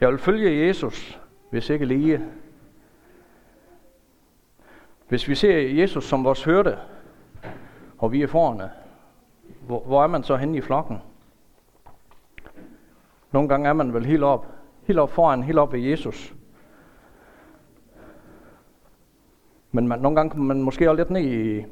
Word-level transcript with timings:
Jeg 0.00 0.08
vil 0.08 0.18
følge 0.18 0.66
Jesus, 0.66 1.20
hvis 1.50 1.70
ikke 1.70 1.84
lige. 1.84 2.24
Hvis 5.08 5.28
vi 5.28 5.34
ser 5.34 5.58
Jesus 5.58 6.04
som 6.04 6.24
vores 6.24 6.44
hørte, 6.44 6.78
og 7.98 8.12
vi 8.12 8.22
er 8.22 8.26
forne, 8.26 8.70
hvor, 9.60 9.80
hvor 9.80 10.02
er 10.02 10.06
man 10.06 10.22
så 10.22 10.36
henne 10.36 10.58
i 10.58 10.60
flokken? 10.60 10.98
Nogle 13.32 13.48
gange 13.48 13.68
er 13.68 13.72
man 13.72 13.94
vel 13.94 14.06
helt 14.06 14.22
op, 14.22 14.46
helt 14.82 14.98
op 14.98 15.10
foran, 15.10 15.42
helt 15.42 15.58
op 15.58 15.72
ved 15.72 15.80
Jesus. 15.80 16.34
Men 19.72 19.88
man, 19.88 20.00
nogle 20.00 20.16
gange 20.16 20.30
kan 20.30 20.42
man 20.42 20.62
måske 20.62 20.90
også 20.90 20.96
lidt 20.96 21.10
ned 21.10 21.22
i, 21.22 21.64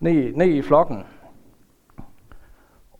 ned, 0.00 0.32
ned 0.32 0.46
i 0.46 0.62
flokken. 0.62 1.04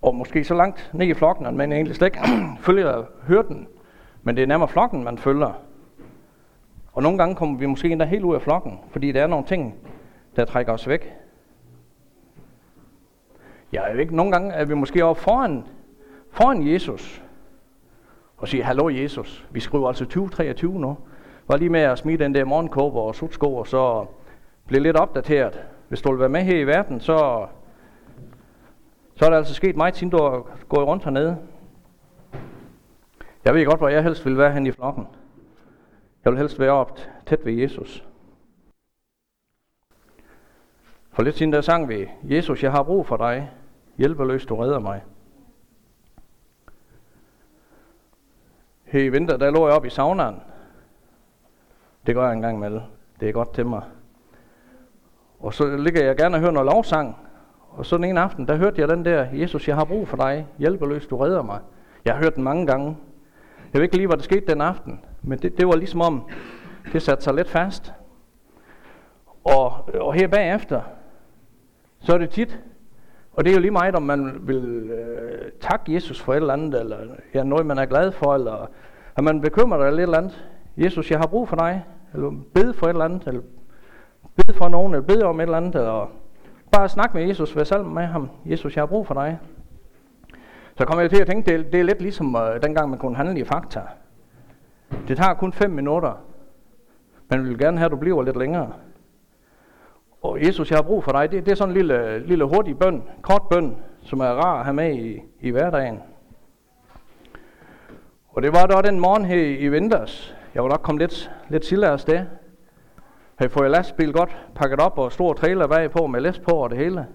Og 0.02 0.14
måske 0.14 0.44
så 0.44 0.54
langt 0.54 0.90
ned 0.94 1.06
i 1.06 1.14
flokken, 1.14 1.46
at 1.46 1.54
man 1.54 1.72
egentlig 1.72 1.96
slet 1.96 2.06
ikke 2.06 2.20
følger 2.66 3.04
hørten. 3.22 3.68
Men 4.22 4.36
det 4.36 4.42
er 4.42 4.46
nærmere 4.46 4.68
flokken, 4.68 5.04
man 5.04 5.18
følger. 5.18 5.52
Og 6.92 7.02
nogle 7.02 7.18
gange 7.18 7.34
kommer 7.34 7.58
vi 7.58 7.66
måske 7.66 7.88
endda 7.88 8.04
helt 8.04 8.24
ud 8.24 8.34
af 8.34 8.42
flokken, 8.42 8.80
fordi 8.90 9.12
der 9.12 9.22
er 9.22 9.26
nogle 9.26 9.46
ting, 9.46 9.74
der 10.36 10.44
trækker 10.44 10.72
os 10.72 10.88
væk. 10.88 11.14
Ja, 13.72 13.82
jeg 13.82 13.94
ved 13.94 14.00
ikke, 14.00 14.16
nogle 14.16 14.32
gange 14.32 14.52
er 14.52 14.64
vi 14.64 14.74
måske 14.74 15.04
over 15.04 15.14
foran, 15.14 15.64
foran 16.30 16.72
Jesus, 16.72 17.22
og 18.36 18.48
siger, 18.48 18.64
hallo 18.64 18.88
Jesus, 18.88 19.46
vi 19.50 19.60
skriver 19.60 19.88
altså 19.88 20.04
2023 20.04 20.80
nu. 20.80 20.96
Var 21.48 21.56
lige 21.56 21.68
med 21.68 21.80
at 21.80 21.98
smide 21.98 22.24
den 22.24 22.34
der 22.34 22.44
morgenkåbe 22.44 23.00
og 23.00 23.14
sutsko, 23.14 23.54
og 23.54 23.66
så 23.66 24.06
blive 24.66 24.82
lidt 24.82 24.96
opdateret. 24.96 25.64
Hvis 25.88 26.02
du 26.02 26.10
vil 26.10 26.20
være 26.20 26.28
med 26.28 26.42
her 26.42 26.58
i 26.58 26.64
verden, 26.64 27.00
så, 27.00 27.46
så 29.14 29.24
er 29.24 29.30
der 29.30 29.36
altså 29.36 29.54
sket 29.54 29.76
meget, 29.76 29.96
siden 29.96 30.10
du 30.10 30.22
har 30.22 30.42
gået 30.68 30.86
rundt 30.86 31.04
hernede. 31.04 31.36
Jeg 33.48 33.54
ved 33.54 33.66
godt, 33.66 33.80
hvor 33.80 33.88
jeg 33.88 34.02
helst 34.02 34.24
vil 34.24 34.38
være 34.38 34.52
hen 34.52 34.66
i 34.66 34.70
flokken. 34.70 35.06
Jeg 36.24 36.32
vil 36.32 36.38
helst 36.38 36.58
være 36.58 36.70
op 36.70 36.98
tæt 37.26 37.44
ved 37.44 37.52
Jesus. 37.52 38.04
For 41.10 41.22
lidt 41.22 41.36
siden 41.36 41.52
der 41.52 41.60
sang 41.60 41.88
vi, 41.88 42.08
Jesus, 42.22 42.62
jeg 42.62 42.72
har 42.72 42.82
brug 42.82 43.06
for 43.06 43.16
dig. 43.16 43.50
Hjælpeløs, 43.96 44.46
du 44.46 44.56
redder 44.56 44.78
mig. 44.78 45.04
Her 48.84 49.02
i 49.02 49.08
vinter, 49.08 49.36
der 49.36 49.50
lå 49.50 49.66
jeg 49.66 49.76
op 49.76 49.84
i 49.84 49.90
saunaen. 49.90 50.36
Det 52.06 52.14
gør 52.14 52.24
jeg 52.24 52.32
en 52.32 52.42
gang 52.42 52.58
med. 52.58 52.80
Det 53.20 53.28
er 53.28 53.32
godt 53.32 53.54
til 53.54 53.66
mig. 53.66 53.82
Og 55.40 55.54
så 55.54 55.76
ligger 55.76 56.04
jeg 56.04 56.16
gerne 56.16 56.36
og 56.36 56.40
hører 56.40 56.52
noget 56.52 56.72
lovsang. 56.72 57.16
Og 57.70 57.86
så 57.86 57.96
en 57.96 58.18
aften, 58.18 58.48
der 58.48 58.56
hørte 58.56 58.80
jeg 58.80 58.88
den 58.88 59.04
der, 59.04 59.26
Jesus, 59.32 59.68
jeg 59.68 59.76
har 59.76 59.84
brug 59.84 60.08
for 60.08 60.16
dig. 60.16 60.46
Hjælpeløs, 60.58 61.06
du 61.06 61.16
redder 61.16 61.42
mig. 61.42 61.60
Jeg 62.04 62.14
har 62.14 62.22
hørt 62.22 62.34
den 62.34 62.44
mange 62.44 62.66
gange. 62.66 62.96
Jeg 63.72 63.78
ved 63.78 63.82
ikke 63.82 63.96
lige, 63.96 64.06
hvad 64.06 64.16
der 64.16 64.22
skete 64.22 64.46
den 64.46 64.60
aften. 64.60 65.00
Men 65.22 65.38
det, 65.38 65.58
det 65.58 65.66
var 65.66 65.76
ligesom 65.76 66.00
om, 66.00 66.28
det 66.92 67.02
satte 67.02 67.24
sig 67.24 67.34
lidt 67.34 67.48
fast. 67.48 67.92
Og, 69.44 69.94
og 69.94 70.14
her 70.14 70.28
bagefter, 70.28 70.80
så 72.00 72.14
er 72.14 72.18
det 72.18 72.30
tit, 72.30 72.60
og 73.32 73.44
det 73.44 73.50
er 73.50 73.54
jo 73.54 73.60
lige 73.60 73.70
meget, 73.70 73.94
om 73.94 74.02
man 74.02 74.38
vil 74.40 74.90
øh, 74.90 75.50
takke 75.60 75.94
Jesus 75.94 76.20
for 76.20 76.32
et 76.32 76.36
eller 76.36 76.52
andet, 76.52 76.80
eller 76.80 76.98
ja, 77.34 77.42
noget, 77.42 77.66
man 77.66 77.78
er 77.78 77.84
glad 77.84 78.12
for, 78.12 78.34
eller 78.34 78.70
at 79.16 79.24
man 79.24 79.40
bekymrer 79.40 79.78
dig 79.78 79.86
eller 79.86 79.98
et 79.98 80.02
eller 80.02 80.18
andet. 80.18 80.48
Jesus, 80.76 81.10
jeg 81.10 81.18
har 81.18 81.26
brug 81.26 81.48
for 81.48 81.56
dig, 81.56 81.84
eller 82.14 82.32
bed 82.54 82.72
for 82.72 82.86
et 82.86 82.90
eller 82.90 83.04
andet, 83.04 83.26
eller 83.26 83.40
bed 84.36 84.54
for 84.54 84.68
nogen, 84.68 84.94
eller 84.94 85.06
bed 85.06 85.22
om 85.22 85.40
et 85.40 85.42
eller 85.42 85.56
andet, 85.56 85.74
eller 85.74 86.10
bare 86.72 86.88
snak 86.88 87.14
med 87.14 87.26
Jesus, 87.26 87.56
vær 87.56 87.64
sammen 87.64 87.94
med 87.94 88.06
ham. 88.06 88.30
Jesus, 88.44 88.76
jeg 88.76 88.82
har 88.82 88.86
brug 88.86 89.06
for 89.06 89.14
dig. 89.14 89.38
Så 90.78 90.84
kommer 90.84 91.02
jeg 91.02 91.10
til 91.10 91.20
at 91.20 91.26
tænke, 91.26 91.56
det 91.56 91.72
det 91.72 91.80
er 91.80 91.84
lidt 91.84 92.02
ligesom 92.02 92.36
øh, 92.36 92.62
dengang 92.62 92.90
man 92.90 92.98
kunne 92.98 93.16
handle 93.16 93.40
i 93.40 93.44
Fakta. 93.44 93.80
Det 95.08 95.16
tager 95.16 95.34
kun 95.34 95.52
fem 95.52 95.70
minutter. 95.70 96.12
Men 97.28 97.44
vi 97.44 97.48
vil 97.48 97.58
gerne 97.58 97.78
have, 97.78 97.86
at 97.86 97.92
du 97.92 97.96
bliver 97.96 98.22
lidt 98.22 98.36
længere. 98.36 98.72
Og 100.22 100.46
Jesus, 100.46 100.70
jeg 100.70 100.78
har 100.78 100.82
brug 100.82 101.04
for 101.04 101.12
dig. 101.12 101.32
Det, 101.32 101.46
det 101.46 101.52
er 101.52 101.56
sådan 101.56 101.70
en 101.70 101.76
lille, 101.76 102.26
lille 102.26 102.44
hurtig 102.44 102.78
bøn, 102.78 103.02
kort 103.22 103.42
bøn, 103.50 103.76
som 104.02 104.20
er 104.20 104.24
rar 104.24 104.58
at 104.58 104.64
have 104.64 104.74
med 104.74 104.94
i, 104.94 105.22
i 105.40 105.50
hverdagen. 105.50 106.00
Og 108.28 108.42
det 108.42 108.52
var 108.52 108.66
da 108.66 108.88
den 108.88 109.00
morgen 109.00 109.24
her 109.24 109.36
i, 109.36 109.68
vinters. 109.68 110.36
Jeg 110.54 110.62
var 110.62 110.68
nok 110.68 110.82
kommet 110.82 111.00
lidt, 111.00 111.30
lidt 111.48 111.62
tidligere 111.62 111.92
afsted. 111.92 112.20
Havde 113.36 113.52
fået 113.52 113.70
lastbil 113.70 114.12
godt 114.12 114.36
pakket 114.54 114.80
op 114.80 114.98
og 114.98 115.12
stor 115.12 115.32
trailer 115.32 115.66
bagpå 115.66 116.06
med 116.06 116.20
læs 116.20 116.38
på 116.38 116.50
og 116.50 116.70
det 116.70 116.78
hele. 116.78 117.06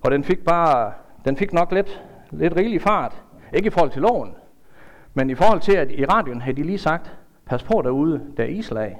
Og 0.00 0.10
den 0.10 0.24
fik 0.24 0.44
bare, 0.44 0.92
den 1.24 1.36
fik 1.36 1.52
nok 1.52 1.72
lidt, 1.72 2.02
lidt 2.30 2.56
rigelig 2.56 2.82
fart. 2.82 3.22
Ikke 3.54 3.66
i 3.66 3.70
forhold 3.70 3.90
til 3.90 4.02
loven, 4.02 4.34
men 5.14 5.30
i 5.30 5.34
forhold 5.34 5.60
til, 5.60 5.76
at 5.76 5.90
i 5.90 6.04
radioen 6.04 6.40
havde 6.40 6.56
de 6.56 6.62
lige 6.62 6.78
sagt, 6.78 7.16
pas 7.46 7.62
på 7.62 7.82
derude, 7.84 8.20
der 8.36 8.42
er 8.42 8.48
islag. 8.48 8.98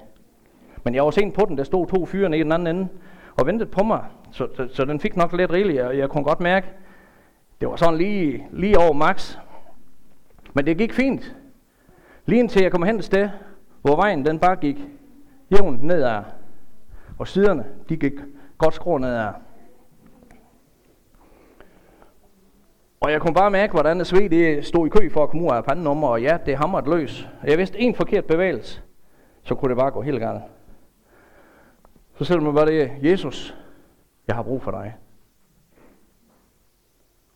Men 0.85 0.95
jeg 0.95 1.05
var 1.05 1.11
sent 1.11 1.35
på 1.35 1.45
den, 1.49 1.59
der 1.59 1.65
stod 1.65 1.87
to 1.87 2.07
fyre 2.07 2.39
i 2.39 2.43
den 2.43 2.53
anden 2.53 2.77
ende, 2.77 2.89
og 3.37 3.47
ventede 3.47 3.71
på 3.71 3.83
mig. 3.83 4.05
Så, 4.33 4.49
så, 4.57 4.69
så 4.73 4.85
den 4.85 5.01
fik 5.01 5.17
nok 5.17 5.33
lidt 5.33 5.51
rigeligt, 5.51 5.81
og 5.81 5.99
jeg 5.99 6.09
kunne 6.09 6.25
godt 6.25 6.41
mærke, 6.41 6.67
det 7.61 7.69
var 7.69 7.77
sådan 7.77 7.99
lige, 7.99 8.47
lige 8.53 8.79
over 8.79 8.93
max. 8.93 9.39
Men 10.55 10.67
det 10.67 10.79
gik 10.79 10.93
fint. 10.93 11.37
Lige 12.27 12.39
indtil 12.39 12.63
jeg 12.63 12.73
kom 12.73 12.83
hen 12.83 12.97
et 12.97 13.05
sted, 13.05 13.29
hvor 13.83 13.97
vejen 13.97 14.27
den 14.27 14.39
bare 14.39 14.57
gik 14.57 14.77
jævnt 15.51 15.83
nedad. 15.83 16.23
Og 17.19 17.29
siderne, 17.29 17.65
de 17.89 17.97
gik 17.97 18.13
godt 18.59 18.75
skrå 18.75 18.99
nedad. 18.99 19.33
Og 23.01 23.13
jeg 23.13 23.21
kunne 23.21 23.35
bare 23.35 23.51
mærke, 23.51 23.73
hvordan 23.73 24.05
sved 24.05 24.29
det 24.29 24.67
stod 24.67 24.87
i 24.87 24.91
kø 24.91 25.11
for 25.11 25.23
at 25.23 25.31
komme 25.31 25.47
ud 25.47 25.51
af 25.51 25.65
pandenummer, 25.65 26.09
og 26.09 26.23
ja, 26.23 26.39
det 26.47 26.57
hamret 26.57 26.89
løs. 26.89 27.29
Jeg 27.45 27.59
vidste 27.59 27.79
en 27.79 27.95
forkert 27.95 28.25
bevægelse, 28.25 28.83
så 29.43 29.55
kunne 29.55 29.69
det 29.69 29.77
bare 29.79 29.91
gå 29.91 30.01
helt 30.01 30.21
galt. 30.21 30.43
Så 32.15 32.25
selvom 32.25 32.45
man 32.45 32.55
bare 32.55 32.67
det, 32.67 32.91
Jesus, 33.03 33.57
jeg 34.27 34.37
har 34.37 34.43
brug 34.43 34.63
for 34.63 34.71
dig. 34.71 34.97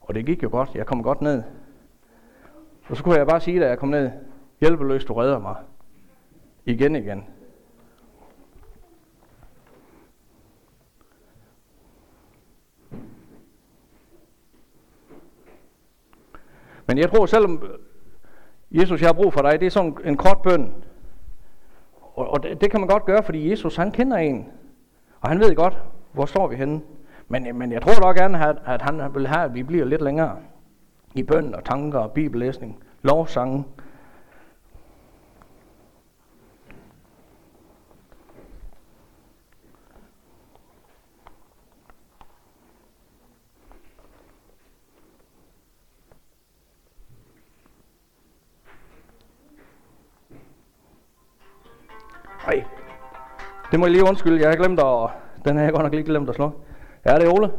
Og 0.00 0.14
det 0.14 0.26
gik 0.26 0.42
jo 0.42 0.48
godt. 0.50 0.74
Jeg 0.74 0.86
kom 0.86 1.02
godt 1.02 1.20
ned. 1.20 1.42
Og 2.88 2.96
så 2.96 3.04
kunne 3.04 3.16
jeg 3.16 3.26
bare 3.26 3.40
sige, 3.40 3.60
da 3.60 3.68
jeg 3.68 3.78
kom 3.78 3.88
ned, 3.88 4.10
hjælpeløst, 4.60 5.08
du 5.08 5.14
redder 5.14 5.38
mig. 5.38 5.56
Igen 6.64 6.96
igen. 6.96 7.24
Men 16.92 16.98
jeg 16.98 17.10
tror, 17.10 17.26
selvom 17.26 17.62
Jesus, 18.70 19.00
jeg 19.00 19.08
har 19.08 19.12
brug 19.12 19.32
for 19.32 19.42
dig, 19.42 19.60
det 19.60 19.66
er 19.66 19.70
sådan 19.70 19.96
en 20.04 20.16
kort 20.16 20.42
bøn. 20.42 20.72
Og, 22.14 22.28
og 22.28 22.42
det, 22.42 22.60
det 22.60 22.70
kan 22.70 22.80
man 22.80 22.88
godt 22.88 23.04
gøre, 23.04 23.22
fordi 23.22 23.50
Jesus, 23.50 23.76
han 23.76 23.90
kender 23.90 24.16
en. 24.16 24.46
Og 25.20 25.28
han 25.28 25.40
ved 25.40 25.54
godt, 25.54 25.78
hvor 26.12 26.26
står 26.26 26.46
vi 26.46 26.56
henne. 26.56 26.80
Men, 27.28 27.58
men 27.58 27.72
jeg 27.72 27.82
tror 27.82 27.94
dog 27.94 28.14
gerne, 28.14 28.46
at, 28.48 28.56
at 28.66 28.82
han 28.82 29.14
vil 29.14 29.26
have, 29.26 29.44
at 29.44 29.54
vi 29.54 29.62
bliver 29.62 29.84
lidt 29.84 30.02
længere 30.02 30.36
i 31.14 31.22
bøn 31.22 31.54
og 31.54 31.64
tanker 31.64 31.98
og 31.98 32.12
bibellæsning, 32.12 32.78
lovsange. 33.02 33.64
Det 53.72 53.80
må 53.80 53.86
jeg 53.86 53.92
lige 53.92 54.04
undskylde. 54.08 54.40
Jeg 54.40 54.48
har 54.48 54.56
glemt 54.56 54.80
at... 54.80 55.10
Den 55.44 55.56
har 55.56 55.64
jeg 55.64 55.72
godt 55.72 55.82
nok 55.82 55.92
lige 55.92 56.04
glemt 56.04 56.28
at 56.28 56.34
slå. 56.34 56.50
Ja, 57.06 57.14
det 57.14 57.24
er 57.24 57.32
Ole. 57.32 57.50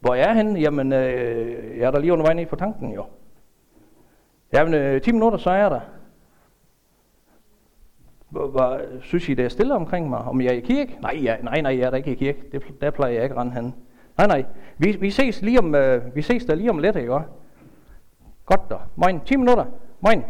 Hvor 0.00 0.14
er 0.14 0.32
henne? 0.32 0.60
Jamen, 0.60 0.92
øh, 0.92 1.78
jeg 1.78 1.86
er 1.86 1.90
der 1.90 1.98
lige 1.98 2.12
under 2.12 2.24
vej 2.24 2.34
ned 2.34 2.46
på 2.46 2.56
tanken, 2.56 2.92
jo. 2.92 3.04
Jamen, 4.52 4.74
øh, 4.74 5.02
10 5.02 5.12
minutter, 5.12 5.38
så 5.38 5.50
er 5.50 5.56
jeg 5.56 5.70
der. 5.70 5.80
Hvor, 8.28 8.80
synes 9.00 9.28
I, 9.28 9.34
det 9.34 9.44
er 9.44 9.48
stille 9.48 9.74
omkring 9.74 10.08
mig? 10.08 10.18
Om 10.18 10.40
jeg 10.40 10.48
er 10.48 10.56
i 10.56 10.60
kirke? 10.60 10.98
Nej, 11.02 11.24
jeg, 11.24 11.38
nej, 11.42 11.60
nej, 11.60 11.78
jeg 11.78 11.86
er 11.86 11.90
der 11.90 11.96
ikke 11.96 12.12
i 12.12 12.14
kirke. 12.14 12.42
Det, 12.52 12.62
der 12.80 12.90
plejer 12.90 13.12
jeg 13.12 13.22
ikke 13.22 13.34
at 13.34 13.40
rende 13.40 13.52
hen. 13.52 13.74
Nej, 14.18 14.26
nej. 14.26 14.44
Vi, 14.78 14.96
vi, 15.00 15.10
ses 15.10 15.42
lige 15.42 15.58
om, 15.58 15.74
øh, 15.74 16.16
vi 16.16 16.22
ses 16.22 16.44
der 16.44 16.54
lige 16.54 16.70
om 16.70 16.78
lidt, 16.78 16.96
ikke? 16.96 17.20
Godt 18.46 18.70
da. 18.70 18.76
Moin. 18.96 19.20
10 19.20 19.36
minutter. 19.36 19.64
Moin. 20.00 20.24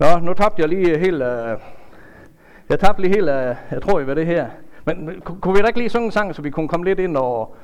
Nå, 0.00 0.18
nu 0.18 0.34
tabte 0.34 0.62
jeg 0.62 0.68
lige 0.68 0.98
helt... 0.98 1.22
Øh, 1.22 1.58
jeg 2.68 2.80
tabte 2.80 3.02
lige 3.02 3.14
helt... 3.14 3.28
øh, 3.28 3.56
jeg 3.70 3.82
tror, 3.82 4.00
I 4.00 4.06
var 4.06 4.14
det 4.14 4.26
her. 4.26 4.50
Men 4.84 5.20
kunne 5.20 5.54
vi 5.54 5.60
da 5.60 5.66
ikke 5.66 5.78
lige 5.78 5.90
synge 5.90 6.04
en 6.04 6.12
sang, 6.12 6.34
så 6.34 6.42
vi 6.42 6.50
kunne 6.50 6.68
komme 6.68 6.84
lidt 6.84 6.98
ind 6.98 7.16
og... 7.16 7.56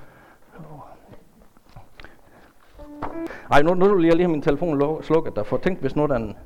Ej, 3.53 3.63
nu, 3.63 3.75
nu 3.75 3.95
vil 3.95 4.07
jeg 4.07 4.15
lige 4.15 4.25
have 4.25 4.33
min 4.33 4.43
telefon 4.43 5.03
slukket 5.03 5.37
der, 5.37 5.43
for 5.43 5.57
tænk 5.57 5.81
hvis 5.81 5.97
nu 5.97 6.07
den... 6.07 6.37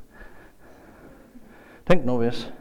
Tænk 1.90 2.04
nu 2.04 2.16
hvis... 2.16 2.52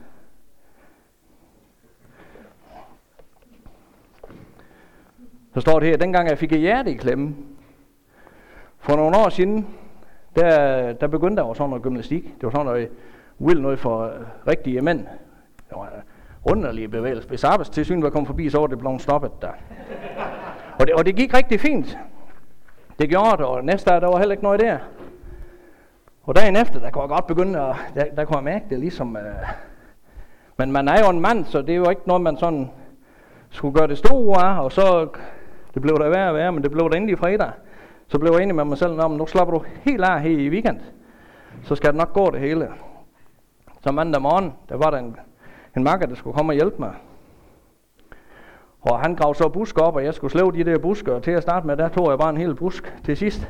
Så 5.54 5.62
står 5.62 5.80
det 5.80 5.90
her, 5.90 5.98
dengang 5.98 6.30
jeg 6.30 6.38
fik 6.38 6.52
et 6.52 6.60
hjerte 6.60 6.92
i 6.92 6.96
klemme. 6.96 7.36
For 8.80 8.96
nogle 8.96 9.18
år 9.18 9.30
siden, 9.30 9.68
der, 10.36 10.94
der 10.94 11.08
begyndte 11.08 11.44
jeg 11.44 11.56
sådan 11.56 11.70
noget 11.70 11.84
gymnastik. 11.84 12.24
Det 12.24 12.44
var 12.44 12.50
sådan 12.50 12.66
noget 12.66 12.90
vil 13.40 13.62
noget 13.62 13.80
for 13.80 14.04
øh, 14.04 14.12
rigtige 14.48 14.82
mænd. 14.82 15.00
Det 15.70 15.78
var 15.78 15.90
underlige 16.46 16.88
bevægelser. 16.88 17.30
Hvis 17.30 17.44
arbejdstilsynet 17.44 18.04
var 18.04 18.10
kommet 18.10 18.28
forbi, 18.28 18.50
så 18.50 18.60
var 18.60 18.68
det 18.68 18.80
blevet 18.80 19.02
stoppet 19.02 19.32
der. 19.42 19.52
og, 20.80 20.88
det, 20.88 20.96
og 20.96 21.06
det 21.06 21.16
gik 21.16 21.34
rigtig 21.34 21.60
fint. 21.60 21.98
Det 23.00 23.10
gjorde 23.10 23.38
det, 23.38 23.46
og 23.46 23.66
næste 23.66 23.90
dag, 23.92 24.02
der 24.02 24.08
var 24.08 24.18
heller 24.18 24.34
ikke 24.34 24.44
noget 24.44 24.60
der. 24.60 24.78
Og 26.24 26.36
dagen 26.36 26.56
efter, 26.56 26.80
der 26.80 26.90
kunne 26.90 27.02
jeg 27.02 27.10
godt 27.10 27.28
begynde 27.28 27.60
at, 27.60 27.76
der, 27.96 28.06
der 28.16 28.26
kunne 28.26 28.38
jeg 28.38 28.44
mærke 28.44 28.66
det 28.70 28.80
ligesom, 28.80 29.18
øh, 29.18 29.24
men 30.58 30.72
man 30.72 30.88
er 30.88 31.00
jo 31.06 31.10
en 31.10 31.22
mand, 31.22 31.46
så 31.46 31.62
det 31.62 31.70
er 31.70 31.76
jo 31.76 31.90
ikke 31.90 32.02
noget, 32.06 32.22
man 32.22 32.38
sådan 32.38 32.70
skulle 33.50 33.74
gøre 33.80 33.88
det 33.88 33.98
store 33.98 34.44
af, 34.44 34.64
og 34.64 34.72
så, 34.72 35.08
det 35.74 35.82
blev 35.82 36.00
der 36.00 36.10
værre 36.10 36.30
og 36.30 36.36
værre, 36.36 36.52
men 36.52 36.64
det 36.64 36.72
blev 36.72 36.90
der 36.90 36.98
endelig 36.98 37.20
fredag. 37.20 37.52
Så 38.08 38.20
blev 38.20 38.32
jeg 38.34 38.44
enig 38.44 38.56
med 38.56 38.66
mig 38.66 38.78
selv 38.78 39.02
om, 39.02 39.12
nu 39.12 39.26
slapper 39.26 39.58
du 39.58 39.64
helt 39.84 40.04
af 40.04 40.22
her 40.22 40.30
i 40.30 40.50
weekend. 40.50 40.80
Så 41.64 41.76
skal 41.76 41.90
det 41.90 41.98
nok 41.98 42.14
gå 42.14 42.32
det 42.32 42.40
hele. 42.40 42.68
Så 43.82 43.92
mandag 43.92 44.22
morgen, 44.22 44.54
der 44.70 44.78
var 44.78 44.90
der 44.90 44.98
en, 44.98 45.16
en 45.78 45.84
makker, 45.84 46.08
der 46.08 46.16
skulle 46.16 46.36
komme 46.36 46.52
og 46.52 46.56
hjælpe 46.56 46.76
mig. 46.80 46.94
Og 48.82 49.00
han 49.00 49.16
gravede 49.16 49.38
så 49.38 49.50
busk 49.50 49.80
op, 49.82 49.96
og 49.96 50.04
jeg 50.04 50.14
skulle 50.14 50.32
slæve 50.32 50.52
de 50.52 50.64
der 50.64 50.80
buske, 50.80 51.14
Og 51.14 51.24
til 51.24 51.32
at 51.32 51.42
starte 51.42 51.68
med, 51.68 51.78
der 51.78 51.90
tog 51.90 52.10
jeg 52.10 52.20
bare 52.20 52.30
en 52.30 52.38
hel 52.38 52.56
busk. 52.56 52.94
Til 53.04 53.18
sidst, 53.18 53.50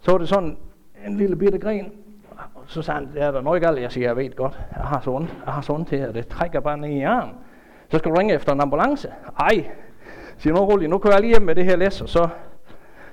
så 0.00 0.10
var 0.10 0.18
det 0.18 0.28
sådan 0.28 0.56
en 1.06 1.16
lille 1.16 1.36
bitte 1.36 1.58
gren. 1.58 1.92
Og 2.54 2.62
så 2.66 2.82
sagde 2.82 3.00
han, 3.00 3.08
er 3.16 3.30
der 3.30 3.40
noget 3.40 3.62
galt? 3.62 3.80
Jeg 3.80 3.92
siger, 3.92 4.06
jeg 4.06 4.16
ved 4.16 4.36
godt, 4.36 4.60
jeg 4.76 4.84
har 4.84 5.00
så 5.00 5.10
ondt. 5.10 5.36
Jeg 5.46 5.54
har 5.54 5.60
så 5.60 5.72
ondt 5.72 5.88
til, 5.88 6.08
og 6.08 6.14
det 6.14 6.28
trækker 6.28 6.60
bare 6.60 6.78
ned 6.78 6.88
i 6.88 7.02
armen. 7.02 7.34
Så 7.88 7.98
skal 7.98 8.10
du 8.10 8.16
ringe 8.16 8.34
efter 8.34 8.52
en 8.52 8.60
ambulance. 8.60 9.08
Ej, 9.40 9.66
siger 10.38 10.54
nu 10.54 10.60
roligt, 10.60 10.90
nu 10.90 10.98
kører 10.98 11.14
jeg 11.14 11.20
lige 11.20 11.32
hjem 11.32 11.42
med 11.42 11.54
det 11.54 11.64
her 11.64 11.76
læs, 11.76 12.00
og 12.00 12.08
så 12.08 12.28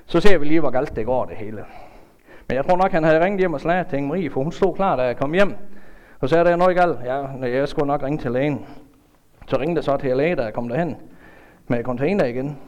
så 0.06 0.20
ser 0.20 0.38
vi 0.38 0.44
lige, 0.44 0.60
hvor 0.60 0.70
galt 0.70 0.96
det 0.96 1.06
går 1.06 1.24
det 1.24 1.36
hele. 1.36 1.64
Men 2.48 2.56
jeg 2.56 2.64
tror 2.64 2.76
nok, 2.76 2.92
han 2.92 3.04
havde 3.04 3.24
ringet 3.24 3.40
hjem 3.40 3.54
og 3.54 3.60
slaget 3.60 3.86
til 3.86 4.02
Marie, 4.02 4.30
for 4.30 4.42
hun 4.42 4.52
stod 4.52 4.74
klar, 4.74 4.96
da 4.96 5.02
jeg 5.02 5.16
kom 5.16 5.32
hjem. 5.32 5.54
Så 6.24 6.28
så 6.28 6.36
jeg, 6.36 6.44
der 6.44 6.56
noget 6.56 6.76
galt. 6.76 6.98
Ja, 7.04 7.26
jeg 7.46 7.68
skulle 7.68 7.86
nok 7.86 8.02
ringe 8.02 8.18
til 8.18 8.30
lægen. 8.30 8.66
Så 9.46 9.56
ringede 9.56 9.76
jeg 9.76 9.84
så 9.84 9.96
til 9.96 10.16
læge, 10.16 10.36
der 10.36 10.50
kom 10.50 10.68
derhen 10.68 10.96
med 11.68 11.84
container 11.84 12.24
igen. 12.24 12.58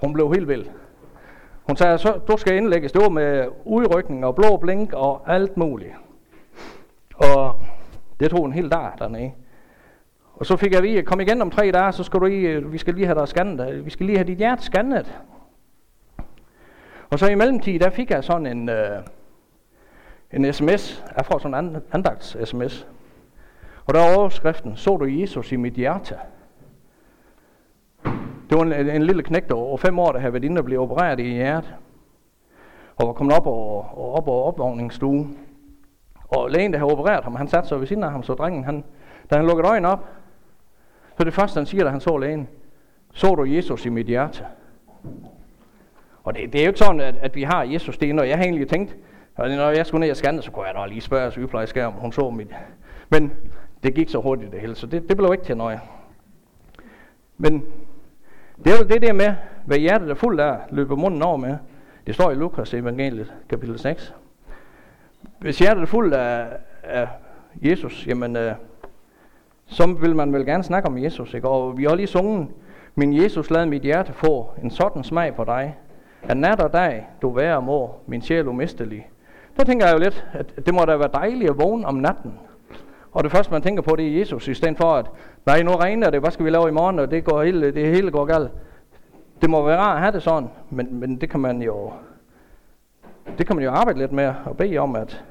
Hun 0.00 0.12
blev 0.12 0.32
helt 0.32 0.48
vild. 0.48 0.66
Hun 1.62 1.76
sagde, 1.76 1.98
så 1.98 2.20
du 2.28 2.36
skal 2.36 2.56
indlægges. 2.56 2.92
Det 2.92 3.02
var 3.02 3.08
med 3.08 3.48
udrykning 3.64 4.24
og 4.24 4.34
blå 4.34 4.56
blink 4.56 4.92
og 4.92 5.22
alt 5.26 5.56
muligt. 5.56 5.92
Og 7.14 7.60
det 8.20 8.30
tog 8.30 8.46
en 8.46 8.52
hel 8.52 8.70
dag 8.70 8.90
dernede. 8.98 9.32
Og 10.34 10.46
så 10.46 10.56
fik 10.56 10.70
jeg 10.70 10.78
at 10.78 10.84
vide, 10.84 11.02
kom 11.02 11.20
igen 11.20 11.42
om 11.42 11.50
tre 11.50 11.70
dage, 11.70 11.92
så 11.92 12.04
skal 12.04 12.20
du 12.20 12.26
i, 12.26 12.40
øh, 12.40 12.72
vi 12.72 12.78
skal 12.78 12.94
lige 12.94 13.06
have 13.06 13.18
dig 13.18 13.28
scannet. 13.28 13.84
Vi 13.84 13.90
skal 13.90 14.06
lige 14.06 14.18
have 14.18 14.26
dit 14.26 14.38
hjerte 14.38 14.62
scannet. 14.62 15.20
Og 17.10 17.18
så 17.18 17.26
i 17.26 17.34
mellemtiden, 17.34 17.80
der 17.80 17.90
fik 17.90 18.10
jeg 18.10 18.24
sådan 18.24 18.46
en, 18.46 18.68
øh, 18.68 19.02
en 20.36 20.52
sms. 20.52 21.04
Jeg 21.16 21.26
får 21.26 21.38
sådan 21.38 21.64
en 21.64 21.76
andagts 21.92 22.36
sms. 22.44 22.86
Og 23.86 23.94
der 23.94 24.00
er 24.00 24.16
overskriften, 24.16 24.76
så 24.76 24.96
du 24.96 25.04
Jesus 25.04 25.52
i 25.52 25.56
mit 25.56 25.74
hjerte? 25.74 26.14
Det 28.50 28.58
var 28.58 28.62
en, 28.62 28.72
en 28.72 29.02
lille 29.02 29.22
knægt 29.22 29.52
over 29.52 29.76
fem 29.76 29.98
år, 29.98 30.12
der 30.12 30.18
havde 30.18 30.32
været 30.32 30.44
inde 30.44 30.58
og 30.58 30.64
blev 30.64 30.80
opereret 30.80 31.20
i 31.20 31.22
hjertet. 31.22 31.74
Og 32.96 33.06
var 33.06 33.12
kommet 33.12 33.36
op 33.36 33.46
og, 33.46 33.76
og 33.78 34.14
op 34.14 34.28
over 34.28 34.44
opvågningsstue. 34.44 35.28
Og 36.28 36.50
lægen, 36.50 36.72
der 36.72 36.78
havde 36.78 36.92
opereret 36.92 37.24
ham, 37.24 37.34
han 37.34 37.48
satte 37.48 37.68
sig 37.68 37.80
ved 37.80 37.86
siden 37.86 38.04
af 38.04 38.10
ham, 38.10 38.22
så 38.22 38.34
drengen, 38.34 38.64
han, 38.64 38.84
da 39.30 39.36
han 39.36 39.46
lukkede 39.46 39.68
øjnene 39.68 39.88
op, 39.88 40.04
så 41.18 41.24
det 41.24 41.34
første, 41.34 41.58
han 41.58 41.66
siger, 41.66 41.84
da 41.84 41.90
han 41.90 42.00
så 42.00 42.18
lægen, 42.18 42.48
så 43.12 43.34
du 43.34 43.44
Jesus 43.44 43.86
i 43.86 43.88
mit 43.88 44.06
hjerte? 44.06 44.44
Og 46.24 46.34
det, 46.34 46.52
det 46.52 46.60
er 46.60 46.64
jo 46.64 46.68
ikke 46.68 46.78
sådan, 46.78 47.00
at, 47.00 47.16
at 47.16 47.34
vi 47.34 47.42
har 47.42 47.62
Jesus 47.62 47.98
det, 47.98 48.14
når 48.14 48.22
jeg 48.22 48.36
har 48.36 48.44
egentlig 48.44 48.68
tænkt, 48.68 48.96
og 49.36 49.48
når 49.48 49.70
jeg 49.70 49.86
skulle 49.86 50.00
ned 50.00 50.10
og 50.10 50.16
scanne, 50.16 50.42
så 50.42 50.50
kunne 50.50 50.66
jeg 50.66 50.74
da 50.74 50.86
lige 50.86 51.00
spørge 51.00 51.30
sygeplejerske, 51.30 51.86
om 51.86 51.92
hun 51.92 52.12
så 52.12 52.30
mit. 52.30 52.54
Men 53.08 53.32
det 53.82 53.94
gik 53.94 54.08
så 54.08 54.20
hurtigt 54.20 54.52
det 54.52 54.60
hele, 54.60 54.74
så 54.74 54.86
det, 54.86 55.08
det 55.08 55.16
blev 55.16 55.32
ikke 55.32 55.44
til 55.44 55.56
noget. 55.56 55.80
Men 57.38 57.64
det 58.64 58.72
er 58.72 58.76
jo 58.76 58.84
det 58.84 59.02
der 59.02 59.12
med, 59.12 59.34
hvad 59.66 59.78
hjertet 59.78 60.10
er 60.10 60.14
fuldt 60.14 60.40
af, 60.40 60.58
løber 60.70 60.96
munden 60.96 61.22
over 61.22 61.36
med. 61.36 61.56
Det 62.06 62.14
står 62.14 62.30
i 62.30 62.34
Lukas 62.34 62.74
evangeliet, 62.74 63.32
kapitel 63.48 63.78
6. 63.78 64.14
Hvis 65.38 65.58
hjertet 65.58 65.82
er 65.82 65.86
fuldt 65.86 66.14
af, 66.14 66.46
af 66.82 67.08
Jesus, 67.62 68.06
jamen, 68.06 68.36
øh, 68.36 68.54
så 69.66 69.96
vil 70.00 70.16
man 70.16 70.32
vel 70.32 70.46
gerne 70.46 70.62
snakke 70.62 70.88
om 70.88 70.98
Jesus. 70.98 71.34
Ikke? 71.34 71.48
Og 71.48 71.78
vi 71.78 71.84
har 71.84 71.94
lige 71.94 72.06
sunget, 72.06 72.48
min 72.94 73.22
Jesus 73.22 73.50
lad 73.50 73.66
mit 73.66 73.82
hjerte 73.82 74.12
få 74.12 74.50
en 74.62 74.70
sådan 74.70 75.04
smag 75.04 75.34
på 75.34 75.44
dig, 75.44 75.76
at 76.22 76.36
nat 76.36 76.60
og 76.60 76.72
dag 76.72 77.08
du 77.22 77.30
være 77.30 77.62
må, 77.62 77.94
min 78.06 78.22
sjæl 78.22 78.48
umistelig. 78.48 79.08
Der 79.56 79.64
tænker 79.64 79.86
jeg 79.86 79.94
jo 79.94 79.98
lidt, 79.98 80.26
at 80.32 80.66
det 80.66 80.74
må 80.74 80.84
da 80.84 80.96
være 80.96 81.10
dejligt 81.12 81.50
at 81.50 81.58
vågne 81.58 81.86
om 81.86 81.94
natten. 81.94 82.38
Og 83.12 83.24
det 83.24 83.32
første, 83.32 83.52
man 83.52 83.62
tænker 83.62 83.82
på, 83.82 83.96
det 83.96 84.08
er 84.08 84.18
Jesus, 84.18 84.48
i 84.48 84.54
stedet 84.54 84.76
for 84.76 84.94
at, 84.94 85.06
nej, 85.46 85.62
nu 85.62 85.70
regner 85.70 86.10
det, 86.10 86.20
hvad 86.20 86.30
skal 86.30 86.44
vi 86.44 86.50
lave 86.50 86.68
i 86.68 86.72
morgen, 86.72 86.98
og 86.98 87.10
det, 87.10 87.24
går 87.24 87.42
hele, 87.42 87.74
det 87.74 87.86
hele 87.86 88.10
går 88.10 88.24
galt. 88.24 88.50
Det 89.40 89.50
må 89.50 89.66
være 89.66 89.78
rart 89.78 89.96
at 89.96 90.00
have 90.00 90.12
det 90.12 90.22
sådan, 90.22 90.48
men, 90.70 91.00
men 91.00 91.20
det 91.20 91.30
kan 91.30 91.40
man 91.40 91.62
jo 91.62 91.92
det 93.38 93.46
kan 93.46 93.56
man 93.56 93.64
jo 93.64 93.70
arbejde 93.70 93.98
lidt 93.98 94.12
med 94.12 94.34
og 94.44 94.56
bede 94.56 94.78
om, 94.78 94.96
at, 94.96 95.24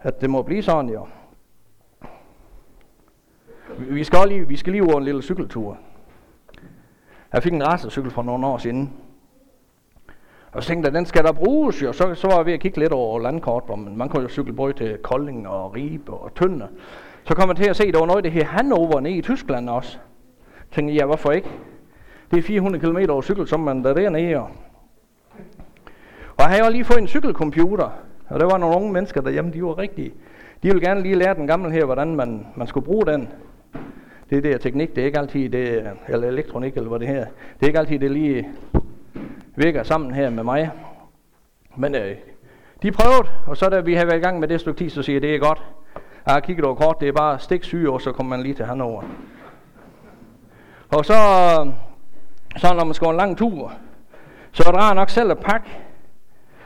at 0.00 0.20
det 0.20 0.30
må 0.30 0.42
blive 0.42 0.62
sådan 0.62 0.90
jo. 0.90 1.06
Vi 3.78 4.04
skal 4.04 4.28
lige, 4.28 4.48
vi 4.48 4.56
skal 4.56 4.72
lige 4.72 4.84
over 4.84 4.98
en 4.98 5.04
lille 5.04 5.22
cykeltur. 5.22 5.78
Jeg 7.32 7.42
fik 7.42 7.52
en 7.52 7.66
racercykel 7.66 8.10
for 8.10 8.22
nogle 8.22 8.46
år 8.46 8.58
siden, 8.58 8.92
og 10.54 10.62
så 10.62 10.68
tænkte 10.68 10.86
jeg, 10.86 10.94
den 10.94 11.06
skal 11.06 11.24
der 11.24 11.32
bruges 11.32 11.82
jo. 11.82 11.92
Så, 11.92 12.14
så 12.14 12.26
var 12.26 12.36
jeg 12.36 12.46
ved 12.46 12.52
at 12.52 12.60
kigge 12.60 12.78
lidt 12.78 12.92
over 12.92 13.20
landkort, 13.20 13.62
hvor 13.66 13.76
man, 13.76 13.96
man 13.96 14.08
kunne 14.08 14.22
jo 14.22 14.28
cykle 14.28 14.52
både 14.52 14.72
til 14.72 14.98
Kolding 15.02 15.48
og 15.48 15.74
Ribe 15.74 16.12
og 16.12 16.34
Tønder. 16.34 16.66
Så 17.24 17.34
kom 17.34 17.48
jeg 17.48 17.56
til 17.56 17.68
at 17.70 17.76
se, 17.76 17.84
at 17.84 17.94
der 17.94 18.00
var 18.00 18.06
noget, 18.06 18.24
det 18.24 18.32
her 18.32 18.44
Hannover 18.44 19.00
nede 19.00 19.14
i 19.14 19.22
Tyskland 19.22 19.68
også. 19.68 19.90
Så 19.90 19.98
tænkte 20.74 20.94
jeg, 20.94 21.00
ja, 21.00 21.06
hvorfor 21.06 21.30
ikke? 21.30 21.48
Det 22.30 22.38
er 22.38 22.42
400 22.42 22.86
km 22.86 23.10
over 23.10 23.22
cykel, 23.22 23.48
som 23.48 23.60
man 23.60 23.84
der 23.84 23.94
dernede. 23.94 24.36
Og, 24.36 24.48
og 26.36 26.38
jeg 26.38 26.48
har 26.48 26.64
jo 26.64 26.70
lige 26.70 26.84
fået 26.84 26.98
en 26.98 27.08
cykelcomputer. 27.08 27.90
Og 28.28 28.40
der 28.40 28.46
var 28.46 28.58
nogle 28.58 28.76
unge 28.76 28.92
mennesker 28.92 29.20
derhjemme, 29.20 29.52
de 29.52 29.64
var 29.64 29.78
rigtige. 29.78 30.12
De 30.62 30.68
ville 30.68 30.80
gerne 30.80 31.02
lige 31.02 31.14
lære 31.14 31.34
den 31.34 31.46
gamle 31.46 31.70
her, 31.70 31.84
hvordan 31.84 32.16
man, 32.16 32.46
man 32.56 32.66
skulle 32.66 32.86
bruge 32.86 33.06
den. 33.06 33.28
Det 34.30 34.38
er 34.38 34.42
det 34.42 34.60
teknik, 34.60 34.96
det 34.96 35.02
er 35.02 35.06
ikke 35.06 35.18
altid 35.18 35.48
det, 35.48 35.90
eller 36.08 36.28
elektronik, 36.28 36.76
eller 36.76 36.88
hvad 36.88 36.98
det 36.98 37.08
her. 37.08 37.24
Det 37.24 37.62
er 37.62 37.66
ikke 37.66 37.78
altid 37.78 37.98
det 37.98 38.10
lige 38.10 38.48
virker 39.56 39.82
sammen 39.82 40.14
her 40.14 40.30
med 40.30 40.44
mig. 40.44 40.70
Men 41.76 41.94
øh, 41.94 42.16
de 42.82 42.92
prøvede, 42.92 43.28
og 43.46 43.56
så 43.56 43.68
da 43.68 43.80
vi 43.80 43.94
har 43.94 44.04
været 44.04 44.18
i 44.18 44.22
gang 44.22 44.40
med 44.40 44.48
det 44.48 44.60
stykke 44.60 44.78
tid, 44.78 44.90
så 44.90 45.02
siger 45.02 45.14
jeg, 45.14 45.22
det 45.22 45.34
er 45.34 45.38
godt. 45.38 45.62
Jeg 46.26 46.34
har 46.34 46.40
kigget 46.40 46.64
over 46.64 46.74
kort, 46.74 47.00
det 47.00 47.08
er 47.08 47.12
bare 47.12 47.38
stik 47.38 47.64
syge, 47.64 47.90
og 47.90 48.00
så 48.00 48.12
kommer 48.12 48.36
man 48.36 48.42
lige 48.42 48.54
til 48.54 48.64
Hannover. 48.64 49.02
Og 50.88 51.04
så, 51.04 51.14
så 52.56 52.74
når 52.74 52.84
man 52.84 52.94
skal 52.94 53.08
en 53.08 53.16
lang 53.16 53.38
tur, 53.38 53.72
så 54.52 54.62
er 54.66 54.72
det 54.72 54.96
nok 54.96 55.10
selv 55.10 55.30
at 55.30 55.38
pakke. 55.38 55.78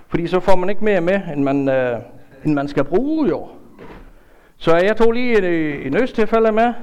Fordi 0.08 0.26
så 0.26 0.40
får 0.40 0.56
man 0.56 0.68
ikke 0.68 0.84
mere 0.84 1.00
med, 1.00 1.20
end 1.34 1.44
man, 1.44 1.68
øh, 1.68 1.98
end 2.44 2.54
man 2.54 2.68
skal 2.68 2.84
bruge 2.84 3.28
jo. 3.28 3.48
Så 4.56 4.76
jeg 4.76 4.96
tog 4.96 5.12
lige 5.12 5.38
en, 5.38 5.44
øh, 5.44 5.86
en 5.86 5.96
østtilfælde 5.96 6.52
med, 6.52 6.74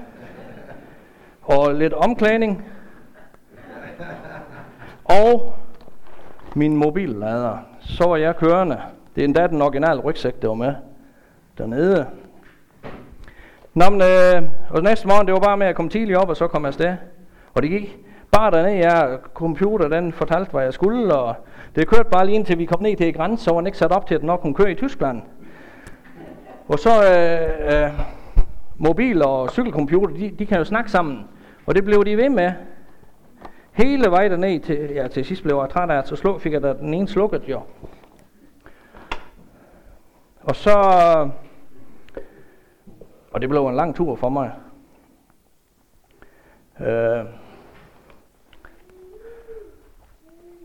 og 1.42 1.74
lidt 1.74 1.94
omklædning. 1.94 2.66
Og 5.04 5.55
min 6.56 6.76
mobillader. 6.78 7.58
Så 7.80 8.08
var 8.08 8.16
jeg 8.16 8.36
kørende. 8.36 8.82
Det 9.16 9.22
er 9.22 9.26
endda 9.26 9.48
den 9.48 9.62
originale 9.62 10.02
rygsæk, 10.02 10.42
der 10.42 10.48
var 10.48 10.56
med 10.56 10.74
dernede. 11.58 12.06
Nå, 13.74 13.90
men, 13.90 14.02
øh, 14.02 14.50
og 14.70 14.84
næste 14.84 15.08
morgen, 15.08 15.28
det 15.28 15.34
var 15.34 15.40
bare 15.40 15.58
med 15.58 15.68
at 15.68 15.76
komme 15.76 15.90
tidligt 15.90 16.18
op, 16.18 16.30
og 16.30 16.38
så 16.38 16.48
kom 16.48 16.62
jeg 16.62 16.68
afsted. 16.68 16.96
Og 17.54 17.62
det 17.62 17.70
gik 17.70 17.98
bare 18.32 18.52
dernede, 18.52 18.78
jeg 18.78 19.18
computer, 19.34 19.88
den 19.88 20.14
fortalte, 20.14 20.52
hvad 20.52 20.64
jeg 20.64 20.74
skulle, 20.74 21.16
og 21.16 21.36
det 21.76 21.88
kørte 21.88 22.10
bare 22.10 22.26
lige 22.26 22.36
indtil 22.36 22.58
vi 22.58 22.66
kom 22.66 22.82
ned 22.82 22.96
til 22.96 23.14
grænsen, 23.14 23.38
så 23.46 23.52
var 23.52 23.60
den 23.60 23.68
ikke 23.68 23.78
sat 23.78 23.92
op 23.92 24.08
til, 24.08 24.16
at 24.16 24.22
den 24.22 24.28
nok 24.28 24.40
kunne 24.40 24.54
køre 24.54 24.72
i 24.72 24.76
Tyskland. 24.76 25.22
Og 26.68 26.80
så 26.80 26.90
øh, 26.90 27.84
øh, 27.84 27.92
mobil 28.78 29.24
og 29.24 29.50
cykelcomputer, 29.50 30.16
de, 30.16 30.32
de 30.40 30.46
kan 30.46 30.58
jo 30.58 30.64
snakke 30.64 30.92
sammen, 30.92 31.28
og 31.66 31.76
det 31.76 31.86
blev 31.86 32.06
de 32.06 32.18
ved 32.18 32.30
med. 32.30 32.52
Hele 33.76 34.12
vejen 34.12 34.32
derned 34.32 34.60
til, 34.60 34.92
ja, 34.94 35.08
til 35.08 35.26
sidst 35.26 35.44
blev 35.44 35.58
jeg 35.58 35.70
træt 35.70 35.90
af, 35.90 36.08
så 36.08 36.16
slå, 36.16 36.38
fik 36.38 36.54
jeg 36.54 36.62
da 36.62 36.74
den 36.74 36.94
ene 36.94 37.08
slukket 37.08 37.44
jo. 37.50 37.62
Og 40.44 40.56
så, 40.56 40.74
og 43.32 43.42
det 43.42 43.50
blev 43.50 43.68
en 43.68 43.76
lang 43.76 43.96
tur 43.96 44.16
for 44.16 44.30
mig. 44.30 44.52
Øh, 46.80 47.26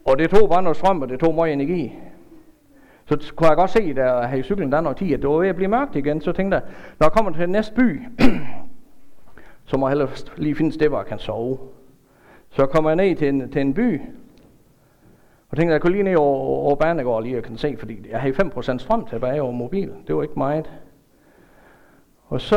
og 0.04 0.18
det 0.18 0.30
tog 0.30 0.48
bare 0.48 0.62
noget 0.62 0.76
strøm, 0.76 1.02
og 1.02 1.08
det 1.08 1.20
tog 1.20 1.34
meget 1.34 1.52
energi. 1.52 1.98
Så 3.06 3.32
kunne 3.36 3.48
jeg 3.48 3.56
godt 3.56 3.70
se, 3.70 3.94
da 3.94 4.12
jeg 4.12 4.28
havde 4.28 4.42
cyklen 4.42 4.72
der 4.72 4.80
noget 4.80 4.98
tid, 4.98 5.12
at 5.12 5.22
det 5.22 5.30
var 5.30 5.36
ved 5.36 5.48
at 5.48 5.56
blive 5.56 5.68
mørkt 5.68 5.96
igen. 5.96 6.20
Så 6.20 6.32
tænkte 6.32 6.56
jeg, 6.56 6.64
når 6.98 7.06
jeg 7.06 7.12
kommer 7.12 7.30
til 7.30 7.40
den 7.40 7.50
næste 7.50 7.74
by, 7.74 8.02
så 9.68 9.76
må 9.76 9.88
jeg 9.88 9.90
hellere 9.90 10.10
lige 10.36 10.54
finde 10.54 10.68
et 10.68 10.74
sted, 10.74 10.88
hvor 10.88 10.98
jeg 10.98 11.06
kan 11.06 11.18
sove. 11.18 11.58
Så 12.50 12.66
kommer 12.66 12.90
jeg 12.90 12.96
ned 12.96 13.16
til 13.16 13.28
en, 13.28 13.50
til 13.50 13.60
en 13.60 13.74
by, 13.74 14.00
Og 15.50 15.56
tænkte, 15.56 15.72
jeg 15.72 15.80
kunne 15.80 15.92
lige 15.92 16.02
ned 16.02 16.16
over, 16.16 16.66
over 16.66 16.76
Banegård 16.76 17.22
lige 17.22 17.38
og 17.38 17.42
kan 17.42 17.58
se, 17.58 17.76
fordi 17.78 18.10
jeg 18.10 18.20
havde 18.20 18.34
5% 18.34 18.78
strøm 18.78 19.06
tilbage 19.06 19.42
over 19.42 19.52
mobil. 19.52 19.92
Det 20.06 20.16
var 20.16 20.22
ikke 20.22 20.38
meget. 20.38 20.70
Og 22.28 22.40
så, 22.40 22.56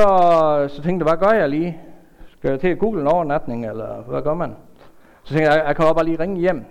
så 0.70 0.82
tænkte 0.84 1.06
jeg, 1.06 1.16
hvad 1.16 1.28
gør 1.28 1.38
jeg 1.38 1.50
lige? 1.50 1.78
Skal 2.28 2.50
jeg 2.50 2.60
til 2.60 2.68
at 2.68 2.80
google 2.80 3.02
en 3.02 3.08
overnatning, 3.08 3.66
eller 3.66 4.02
hvad 4.02 4.22
gør 4.22 4.34
man? 4.34 4.56
Så 5.24 5.34
tænkte 5.34 5.52
jeg, 5.52 5.64
jeg 5.68 5.76
kan 5.76 5.86
bare 5.86 6.06
lige 6.06 6.20
ringe 6.20 6.40
hjem. 6.40 6.66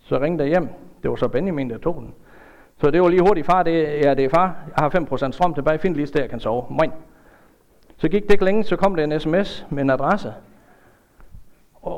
Så 0.00 0.18
jeg 0.18 0.46
hjem. 0.46 0.68
Det 1.02 1.10
var 1.10 1.16
så 1.16 1.28
Benjamin, 1.28 1.70
der 1.70 1.78
tog 1.78 1.94
den. 1.94 2.14
Så 2.80 2.90
det 2.90 3.02
var 3.02 3.08
lige 3.08 3.20
hurtigt, 3.20 3.46
far, 3.46 3.62
det, 3.62 4.04
ja, 4.04 4.14
det 4.14 4.24
er 4.24 4.28
far. 4.28 4.56
Jeg 4.66 4.74
har 4.78 5.26
5% 5.28 5.30
strøm 5.32 5.54
tilbage, 5.54 5.78
find 5.78 5.94
lige 5.94 6.06
sted, 6.06 6.20
jeg 6.20 6.30
kan 6.30 6.40
sove. 6.40 6.64
Moin. 6.70 6.92
Så 7.96 8.08
gik 8.08 8.22
det 8.22 8.30
ikke 8.30 8.44
længe, 8.44 8.64
så 8.64 8.76
kom 8.76 8.96
der 8.96 9.04
en 9.04 9.20
sms 9.20 9.66
med 9.70 9.82
en 9.82 9.90
adresse. 9.90 10.34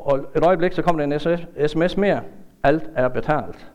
Og, 0.04 0.18
et 0.36 0.44
øjeblik, 0.44 0.72
så 0.72 0.82
kom 0.82 0.98
der 0.98 1.04
en 1.04 1.20
sms 1.68 1.96
mere. 1.96 2.20
Alt 2.62 2.90
er 2.94 3.08
betalt. 3.08 3.72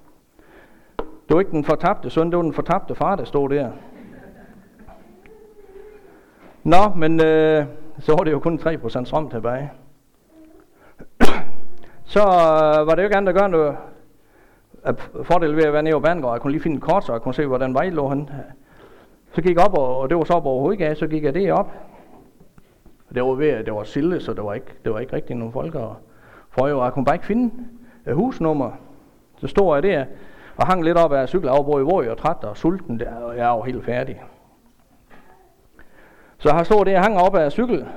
Det 0.98 1.34
var 1.34 1.40
ikke 1.40 1.52
den 1.52 1.64
fortabte 1.64 2.10
søn, 2.10 2.30
det 2.30 2.38
var 2.38 2.44
den 2.44 2.54
fortabte 2.54 2.96
far, 2.96 3.16
der 3.16 3.24
stod 3.24 3.50
der. 3.50 3.72
Nå, 6.64 6.90
men 6.96 7.26
øh, 7.26 7.66
så 8.00 8.12
var 8.12 8.24
det 8.24 8.32
jo 8.32 8.40
kun 8.40 8.60
3% 8.60 9.06
strøm 9.06 9.30
tilbage. 9.30 9.72
så 12.14 12.20
øh, 12.20 12.88
var 12.88 12.96
det 12.96 12.98
jo 12.98 13.04
ikke 13.04 13.18
andet 13.18 13.30
at 13.30 13.36
gøre 13.36 13.50
noget. 13.50 13.78
Fordel 15.24 15.56
ved 15.56 15.64
at 15.64 15.74
være 15.74 15.84
nede 15.84 15.94
på 15.94 16.00
Banegård, 16.00 16.34
jeg 16.34 16.42
kunne 16.42 16.52
lige 16.52 16.62
finde 16.62 16.78
et 16.78 16.84
kort, 16.84 17.06
så 17.06 17.12
jeg 17.12 17.22
kunne 17.22 17.34
se, 17.34 17.46
hvordan 17.46 17.74
vej 17.74 17.90
lå 17.90 18.08
han. 18.08 18.30
Så 19.32 19.42
gik 19.42 19.56
jeg 19.56 19.66
op, 19.66 19.78
og, 19.78 19.98
og 19.98 20.10
det 20.10 20.18
var 20.18 20.24
så 20.24 20.34
op 20.34 20.46
over 20.46 20.62
hovedgade, 20.62 20.96
så 20.96 21.08
gik 21.08 21.24
jeg 21.24 21.34
det 21.34 21.52
op. 21.52 21.72
Det 23.16 23.24
var 23.24 23.34
ved, 23.34 23.64
det 23.64 23.74
var 23.74 23.84
silde, 23.84 24.22
så 24.22 24.34
det 24.34 24.44
var 24.44 24.54
ikke, 24.54 24.74
det 24.86 24.94
var 24.94 25.00
ikke 25.00 25.14
rigtig 25.14 25.36
nogen 25.36 25.54
folk. 25.54 25.76
Og 25.76 25.96
for 26.58 26.84
jeg 26.84 26.94
kunne 26.94 27.06
bare 27.06 27.16
ikke 27.16 27.26
finde 27.26 27.54
øh, 28.06 28.16
husnummer. 28.16 28.72
Så 29.38 29.48
stod 29.48 29.74
jeg 29.74 29.84
der 29.84 30.06
og 30.58 30.68
hang 30.68 30.84
lidt 30.84 30.98
op 30.98 31.14
af 31.14 31.30
cykelafbrud, 31.30 31.84
hvor 31.84 32.02
jeg 32.02 32.10
var 32.10 32.16
træt 32.16 32.44
og 32.44 32.58
sulten 32.58 33.00
der, 33.00 33.16
og 33.16 33.38
jeg 33.38 33.48
var 33.48 33.64
helt 33.64 33.86
færdig. 33.86 34.22
Så 36.38 36.52
har 36.52 36.64
stået 36.64 36.88
der 36.88 36.98
og 36.98 37.04
hang 37.04 37.18
op 37.18 37.36
af 37.36 37.52
cykel. 37.52 37.88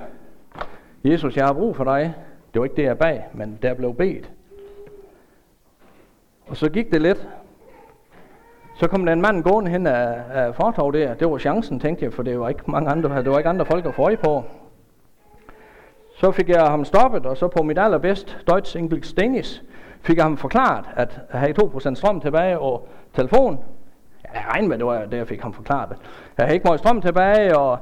Jesus, 1.05 1.37
jeg 1.37 1.47
har 1.47 1.53
brug 1.53 1.77
for 1.77 1.85
dig. 1.85 2.15
Det 2.55 2.61
var 2.61 2.65
ikke 2.65 2.77
det, 2.77 2.83
jeg 2.83 2.99
bag, 2.99 3.27
men 3.33 3.59
der 3.63 3.75
blev 3.75 3.95
bedt. 3.95 4.31
Og 6.47 6.57
så 6.57 6.71
gik 6.71 6.93
det 6.93 7.03
lidt. 7.03 7.29
Så 8.77 8.89
kom 8.89 9.07
der 9.07 9.13
en 9.13 9.21
mand 9.21 9.43
gående 9.43 9.71
hen 9.71 9.87
af, 9.87 10.23
af 10.33 10.55
fortov 10.55 10.93
der. 10.93 11.15
Det 11.15 11.31
var 11.31 11.39
chancen, 11.39 11.81
tænkte 11.81 12.05
jeg, 12.05 12.13
for 12.13 12.23
det 12.23 12.41
var 12.41 12.49
ikke 12.49 12.71
mange 12.71 12.91
andre, 12.91 13.23
det 13.23 13.31
var 13.31 13.39
ikke 13.39 13.51
andre 13.51 13.65
folk 13.67 13.87
at 13.87 13.95
få 13.95 14.11
på. 14.23 14.45
Så 16.21 16.33
fik 16.33 16.49
jeg 16.49 16.63
ham 16.63 16.85
stoppet, 16.85 17.27
og 17.27 17.37
så 17.37 17.49
på 17.49 17.63
mit 17.63 17.79
allerbedst 17.79 18.39
Deutsch 18.51 18.79
English 18.79 19.17
Danish, 19.17 19.63
fik 20.03 20.17
jeg 20.17 20.25
ham 20.25 20.37
forklaret, 20.37 20.85
at 20.97 21.21
jeg 21.33 21.41
havde 21.41 21.63
2% 21.63 21.95
strøm 21.95 22.21
tilbage 22.21 22.59
og 22.59 22.89
telefon. 23.15 23.59
Jeg 24.35 24.45
regnede 24.49 24.69
med, 24.69 24.79
det 24.79 24.87
var 24.87 25.05
det, 25.05 25.17
jeg 25.17 25.29
fik 25.29 25.43
ham 25.43 25.53
forklaret. 25.53 25.97
Jeg 26.39 26.47
havde 26.47 26.55
ikke 26.55 26.65
meget 26.65 26.81
strøm 26.81 27.01
tilbage, 27.01 27.59
og 27.59 27.79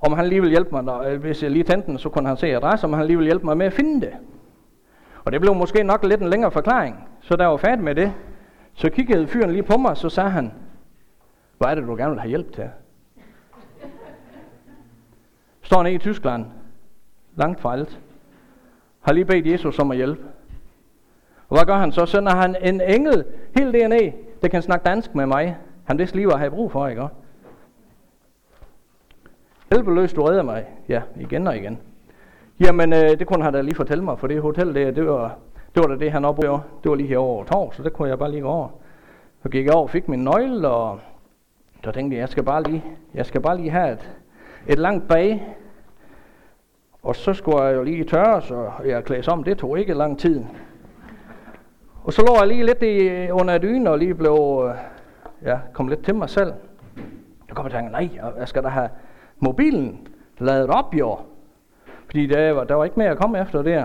om 0.00 0.12
han 0.12 0.26
lige 0.26 0.40
ville 0.40 0.50
hjælpe 0.50 0.70
mig, 0.70 0.84
når, 0.84 1.02
øh, 1.02 1.20
hvis 1.20 1.42
jeg 1.42 1.50
lige 1.50 1.64
tændte 1.64 1.86
den, 1.86 1.98
så 1.98 2.08
kunne 2.08 2.28
han 2.28 2.36
se 2.36 2.46
adresse, 2.56 2.86
om 2.86 2.92
han 2.92 3.06
lige 3.06 3.16
ville 3.16 3.28
hjælpe 3.28 3.46
mig 3.46 3.56
med 3.56 3.66
at 3.66 3.72
finde 3.72 4.00
det. 4.00 4.12
Og 5.24 5.32
det 5.32 5.40
blev 5.40 5.54
måske 5.54 5.82
nok 5.82 6.04
lidt 6.04 6.20
en 6.20 6.30
længere 6.30 6.50
forklaring, 6.50 7.08
så 7.20 7.36
der 7.36 7.46
var 7.46 7.56
færdig 7.56 7.84
med 7.84 7.94
det. 7.94 8.12
Så 8.74 8.90
kiggede 8.90 9.26
fyren 9.26 9.50
lige 9.50 9.62
på 9.62 9.76
mig, 9.76 9.96
så 9.96 10.08
sagde 10.08 10.30
han, 10.30 10.52
hvad 11.58 11.68
er 11.68 11.74
det, 11.74 11.86
du 11.86 11.96
gerne 11.96 12.10
vil 12.10 12.20
have 12.20 12.28
hjælp 12.28 12.52
til? 12.52 12.70
Står 15.62 15.82
nede 15.82 15.94
i 15.94 15.98
Tyskland, 15.98 16.46
langt 17.36 17.60
fra 17.60 17.72
alt, 17.72 18.00
har 19.00 19.12
lige 19.12 19.24
bedt 19.24 19.46
Jesus 19.46 19.78
om 19.78 19.90
at 19.90 19.96
hjælpe. 19.96 20.22
Og 21.48 21.56
hvad 21.56 21.66
gør 21.66 21.76
han 21.76 21.92
så? 21.92 22.06
Sender 22.06 22.34
han 22.34 22.56
en 22.62 22.80
engel 22.80 23.24
helt 23.56 23.74
derned, 23.74 24.12
der 24.42 24.48
kan 24.48 24.62
snakke 24.62 24.84
dansk 24.84 25.14
med 25.14 25.26
mig. 25.26 25.56
Han 25.84 25.98
vidste 25.98 26.16
lige, 26.16 26.26
hvad 26.26 26.34
jeg 26.34 26.38
havde 26.38 26.50
brug 26.50 26.72
for, 26.72 26.88
ikke? 26.88 27.08
Hjælpeløs, 29.72 30.12
du 30.12 30.22
redder 30.22 30.42
mig. 30.42 30.66
Ja, 30.88 31.02
igen 31.20 31.46
og 31.46 31.56
igen. 31.56 31.78
Jamen, 32.60 32.92
øh, 32.92 33.18
det 33.18 33.26
kunne 33.26 33.44
han 33.44 33.52
da 33.52 33.60
lige 33.60 33.74
fortælle 33.74 34.04
mig, 34.04 34.18
for 34.18 34.26
det 34.26 34.42
hotel 34.42 34.74
der, 34.74 34.90
det 34.90 35.06
var, 35.06 35.36
det 35.74 35.82
var 35.82 35.86
da 35.86 36.04
det, 36.04 36.12
han 36.12 36.24
oplevede. 36.24 36.62
Det 36.82 36.90
var 36.90 36.96
lige 36.96 37.08
herovre 37.08 37.34
over 37.34 37.44
torv, 37.44 37.72
så 37.72 37.82
det 37.82 37.92
kunne 37.92 38.08
jeg 38.08 38.18
bare 38.18 38.30
lige 38.30 38.42
gå 38.42 38.48
over. 38.48 38.68
Så 39.42 39.48
gik 39.48 39.66
jeg 39.66 39.74
over 39.74 39.82
og 39.82 39.90
fik 39.90 40.08
min 40.08 40.24
nøgle, 40.24 40.68
og 40.68 41.00
så 41.84 41.92
tænkte 41.92 42.14
jeg, 42.14 42.20
jeg 42.20 42.28
skal 42.28 42.42
bare 42.42 42.62
lige, 42.62 42.84
jeg 43.14 43.26
skal 43.26 43.40
bare 43.40 43.56
lige 43.56 43.70
have 43.70 43.92
et, 43.92 44.10
et 44.66 44.78
langt 44.78 45.08
bag. 45.08 45.56
Og 47.02 47.16
så 47.16 47.34
skulle 47.34 47.62
jeg 47.62 47.76
jo 47.76 47.82
lige 47.82 48.04
tørre, 48.04 48.42
så 48.42 48.70
jeg 48.84 49.04
klædte 49.04 49.28
om. 49.28 49.44
Det 49.44 49.58
tog 49.58 49.78
ikke 49.78 49.94
lang 49.94 50.18
tid. 50.18 50.44
Og 52.04 52.12
så 52.12 52.22
lå 52.26 52.36
jeg 52.38 52.48
lige 52.48 52.66
lidt 52.66 52.82
i, 52.82 53.30
under 53.30 53.58
dynen 53.58 53.86
og 53.86 53.98
lige 53.98 54.14
blev, 54.14 54.68
øh, 54.68 54.74
ja, 55.48 55.58
kom 55.72 55.88
lidt 55.88 56.04
til 56.04 56.14
mig 56.14 56.30
selv. 56.30 56.52
Jeg 57.48 57.56
kom 57.56 57.64
og 57.64 57.70
tænkte, 57.70 57.92
nej, 57.92 58.08
jeg 58.38 58.48
skal 58.48 58.62
da 58.62 58.68
have 58.68 58.88
mobilen 59.38 60.08
ladet 60.38 60.70
op 60.70 60.94
jo. 60.94 61.18
Fordi 62.06 62.26
der 62.26 62.52
var, 62.52 62.64
der 62.64 62.74
var 62.74 62.84
ikke 62.84 62.98
mere 62.98 63.10
at 63.10 63.18
komme 63.18 63.40
efter 63.40 63.62
der. 63.62 63.84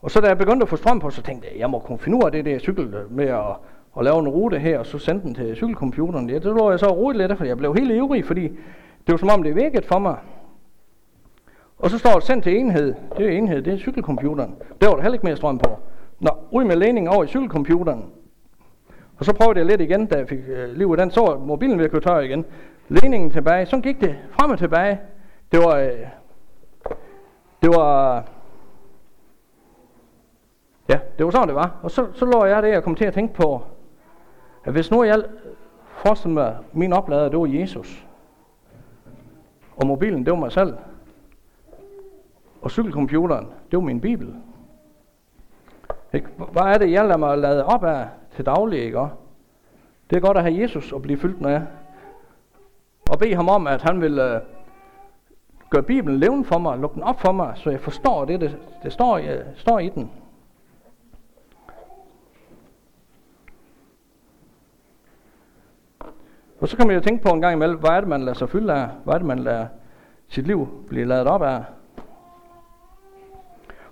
Og 0.00 0.10
så 0.10 0.20
da 0.20 0.26
jeg 0.28 0.38
begyndte 0.38 0.62
at 0.62 0.68
få 0.68 0.76
strøm 0.76 1.00
på, 1.00 1.10
så 1.10 1.22
tænkte 1.22 1.48
jeg, 1.52 1.60
jeg 1.60 1.70
må 1.70 1.78
kunne 1.78 1.98
finde 1.98 2.18
ud 2.18 2.22
af 2.22 2.32
det 2.32 2.44
der 2.44 2.58
cykel 2.58 2.94
øh, 2.94 3.12
med 3.12 3.26
at, 3.26 3.56
at 3.98 4.04
lave 4.04 4.18
en 4.18 4.28
rute 4.28 4.58
her, 4.58 4.78
og 4.78 4.86
så 4.86 4.98
sende 4.98 5.22
den 5.22 5.34
til 5.34 5.56
cykelcomputeren. 5.56 6.30
Ja, 6.30 6.34
det 6.34 6.44
lå 6.44 6.70
jeg 6.70 6.78
så 6.78 6.86
roligt 6.86 7.28
lidt, 7.28 7.38
for 7.38 7.44
jeg 7.44 7.56
blev 7.56 7.74
helt 7.74 7.90
ivrig, 7.90 8.24
fordi 8.24 8.42
det 9.06 9.12
var 9.12 9.16
som 9.16 9.28
om 9.28 9.42
det 9.42 9.56
virkede 9.56 9.86
for 9.86 9.98
mig. 9.98 10.16
Og 11.78 11.90
så 11.90 11.98
står 11.98 12.12
det 12.14 12.22
sendt 12.22 12.44
til 12.44 12.56
enhed. 12.56 12.94
Det 13.16 13.26
er 13.26 13.30
enhed, 13.30 13.62
det 13.62 13.72
er 13.72 13.78
cykelcomputeren. 13.78 14.54
Der 14.80 14.88
var 14.88 14.94
der 14.94 15.02
heller 15.02 15.14
ikke 15.14 15.26
mere 15.26 15.36
strøm 15.36 15.58
på. 15.58 15.78
Nå, 16.20 16.30
ud 16.50 16.64
med 16.64 16.76
ledningen 16.76 17.14
over 17.14 17.24
i 17.24 17.26
cykelcomputeren. 17.26 18.12
Og 19.18 19.24
så 19.24 19.34
prøvede 19.34 19.58
jeg 19.58 19.66
lidt 19.66 19.80
igen, 19.80 20.06
da 20.06 20.18
jeg 20.18 20.28
fik 20.28 20.38
øh, 20.48 20.68
liv 20.68 20.94
i 20.94 21.00
den, 21.00 21.10
så 21.10 21.40
mobilen 21.44 21.78
ved 21.78 21.94
at 21.94 22.02
tør 22.02 22.18
igen. 22.18 22.44
Ledningen 22.88 23.30
tilbage, 23.30 23.66
så 23.66 23.80
gik 23.80 24.00
det 24.00 24.16
frem 24.30 24.50
og 24.50 24.58
tilbage. 24.58 25.00
Det 25.52 25.60
var, 25.60 25.76
øh, 25.76 26.06
det 27.62 27.70
var, 27.76 28.24
ja, 30.88 30.98
det 31.18 31.24
var 31.24 31.30
sådan 31.30 31.48
det 31.48 31.54
var. 31.54 31.76
Og 31.82 31.90
så, 31.90 32.06
så 32.14 32.24
lå 32.24 32.44
jeg 32.44 32.62
der 32.62 32.76
og 32.76 32.82
kom 32.82 32.94
til 32.94 33.04
at 33.04 33.14
tænke 33.14 33.34
på, 33.34 33.62
at 34.64 34.72
hvis 34.72 34.90
nu 34.90 35.04
jeg 35.04 35.22
forestiller 35.88 36.34
mig, 36.34 36.56
min 36.72 36.92
oplader, 36.92 37.28
det 37.28 37.38
var 37.38 37.46
Jesus. 37.46 38.06
Og 39.76 39.86
mobilen, 39.86 40.24
det 40.24 40.32
var 40.32 40.38
mig 40.38 40.52
selv. 40.52 40.74
Og 42.62 42.70
cykelcomputeren, 42.70 43.46
det 43.70 43.76
var 43.76 43.84
min 43.84 44.00
bibel. 44.00 44.34
Ikke? 46.12 46.28
Hvad 46.52 46.62
er 46.62 46.78
det, 46.78 46.92
jeg 46.92 47.04
lader 47.04 47.16
mig 47.16 47.38
lade 47.38 47.64
op 47.64 47.84
af 47.84 48.08
til 48.36 48.46
daglig, 48.46 48.82
ikke? 48.82 49.06
Det 50.10 50.16
er 50.16 50.20
godt 50.20 50.36
at 50.36 50.42
have 50.42 50.60
Jesus 50.60 50.92
og 50.92 51.02
blive 51.02 51.18
fyldt 51.18 51.40
med. 51.40 51.60
Og 53.10 53.18
bede 53.18 53.34
ham 53.34 53.48
om, 53.48 53.66
at 53.66 53.82
han 53.82 54.00
vil 54.00 54.18
øh, 54.18 54.40
gøre 55.70 55.82
Bibelen 55.82 56.18
levende 56.18 56.44
for 56.44 56.58
mig, 56.58 56.78
lukke 56.78 56.94
den 56.94 57.02
op 57.02 57.20
for 57.20 57.32
mig, 57.32 57.52
så 57.56 57.70
jeg 57.70 57.80
forstår 57.80 58.24
det, 58.24 58.40
det, 58.40 58.58
det 58.82 58.92
står, 58.92 59.18
jeg, 59.18 59.38
øh, 59.38 59.44
står 59.56 59.78
i 59.78 59.88
den. 59.88 60.10
Og 66.60 66.68
så 66.68 66.76
kan 66.76 66.86
man 66.86 66.96
jo 66.96 67.02
tænke 67.02 67.22
på 67.22 67.28
en 67.28 67.40
gang 67.40 67.54
imellem, 67.54 67.78
hvad 67.78 67.90
er 67.90 68.00
det, 68.00 68.08
man 68.08 68.20
lader 68.20 68.34
sig 68.34 68.48
fylde 68.48 68.72
af? 68.72 68.88
Hvad 69.04 69.14
er 69.14 69.18
det, 69.18 69.26
man 69.26 69.38
lader 69.38 69.66
sit 70.28 70.46
liv 70.46 70.84
blive 70.88 71.04
lavet 71.04 71.26
op 71.26 71.42
af? 71.42 71.64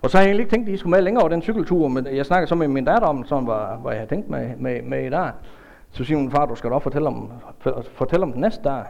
Og 0.07 0.11
så 0.11 0.17
har 0.19 0.23
jeg 0.23 0.29
egentlig 0.29 0.43
ikke 0.43 0.55
tænkt, 0.57 0.69
at 0.69 0.75
I 0.75 0.77
skulle 0.77 0.91
med 0.91 1.03
længere 1.03 1.23
over 1.23 1.29
den 1.29 1.43
cykeltur, 1.43 1.89
men 1.89 2.07
jeg 2.07 2.27
snakkede 2.27 2.49
så 2.49 2.55
med 2.55 2.69
min 2.69 2.85
datter 2.85 3.09
om, 3.09 3.25
sådan 3.25 3.47
var, 3.47 3.77
hvad 3.77 3.93
jeg 3.93 4.01
havde 4.01 4.11
tænkt 4.11 4.31
med, 4.31 4.57
med, 4.57 4.83
med 4.83 5.07
i 5.07 5.11
dag. 5.11 5.31
Så 5.91 6.05
siger 6.05 6.19
hun, 6.19 6.31
far, 6.31 6.47
du 6.47 6.55
skal 6.55 6.71
da 6.71 6.77
fortælle 6.77 7.09
om, 7.09 7.33
fortælle 7.93 8.23
om 8.23 8.33
den 8.33 8.41
næste 8.41 8.63
dag. 8.65 8.85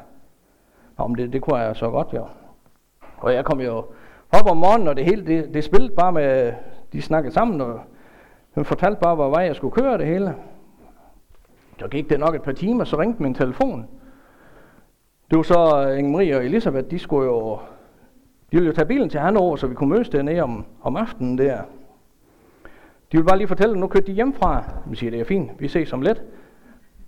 Om 0.96 1.14
det, 1.14 1.32
det 1.32 1.42
kunne 1.42 1.56
jeg 1.56 1.76
så 1.76 1.90
godt, 1.90 2.08
jo. 2.14 2.26
Og 3.18 3.34
jeg 3.34 3.44
kom 3.44 3.60
jo 3.60 3.84
op 4.32 4.50
om 4.50 4.56
morgenen, 4.56 4.88
og 4.88 4.96
det 4.96 5.04
hele, 5.04 5.26
det, 5.26 5.54
det 5.54 5.64
spillede 5.64 5.94
bare 5.94 6.12
med, 6.12 6.52
de 6.92 7.02
snakkede 7.02 7.34
sammen, 7.34 7.60
og 7.60 7.80
hun 8.54 8.64
fortalte 8.64 9.00
bare, 9.00 9.14
hvor 9.14 9.30
vej 9.30 9.42
jeg 9.42 9.56
skulle 9.56 9.74
køre 9.74 9.98
det 9.98 10.06
hele. 10.06 10.34
Så 11.80 11.88
gik 11.88 12.10
det 12.10 12.20
nok 12.20 12.34
et 12.34 12.42
par 12.42 12.52
timer, 12.52 12.84
så 12.84 12.98
ringte 12.98 13.22
min 13.22 13.34
telefon. 13.34 13.86
Det 15.30 15.36
var 15.36 15.42
så 15.42 15.86
Inge-Marie 15.98 16.36
og 16.36 16.44
Elisabeth, 16.44 16.90
de 16.90 16.98
skulle 16.98 17.26
jo 17.26 17.58
de 18.52 18.56
ville 18.56 18.66
jo 18.66 18.72
tage 18.72 18.86
bilen 18.86 19.10
til 19.10 19.20
Hannover, 19.20 19.56
så 19.56 19.66
vi 19.66 19.74
kunne 19.74 19.90
mødes 19.90 20.08
dernede 20.08 20.40
om, 20.40 20.64
om 20.82 20.96
aftenen 20.96 21.38
der. 21.38 21.58
De 23.12 23.16
ville 23.16 23.26
bare 23.26 23.38
lige 23.38 23.48
fortælle, 23.48 23.72
at 23.72 23.78
nu 23.78 23.86
kørte 23.86 24.06
de 24.06 24.12
hjemmefra. 24.12 24.64
Vi 24.86 24.96
siger, 24.96 25.10
det 25.10 25.20
er 25.20 25.24
fint, 25.24 25.50
vi 25.58 25.68
ses 25.68 25.92
om 25.92 26.02
lidt. 26.02 26.22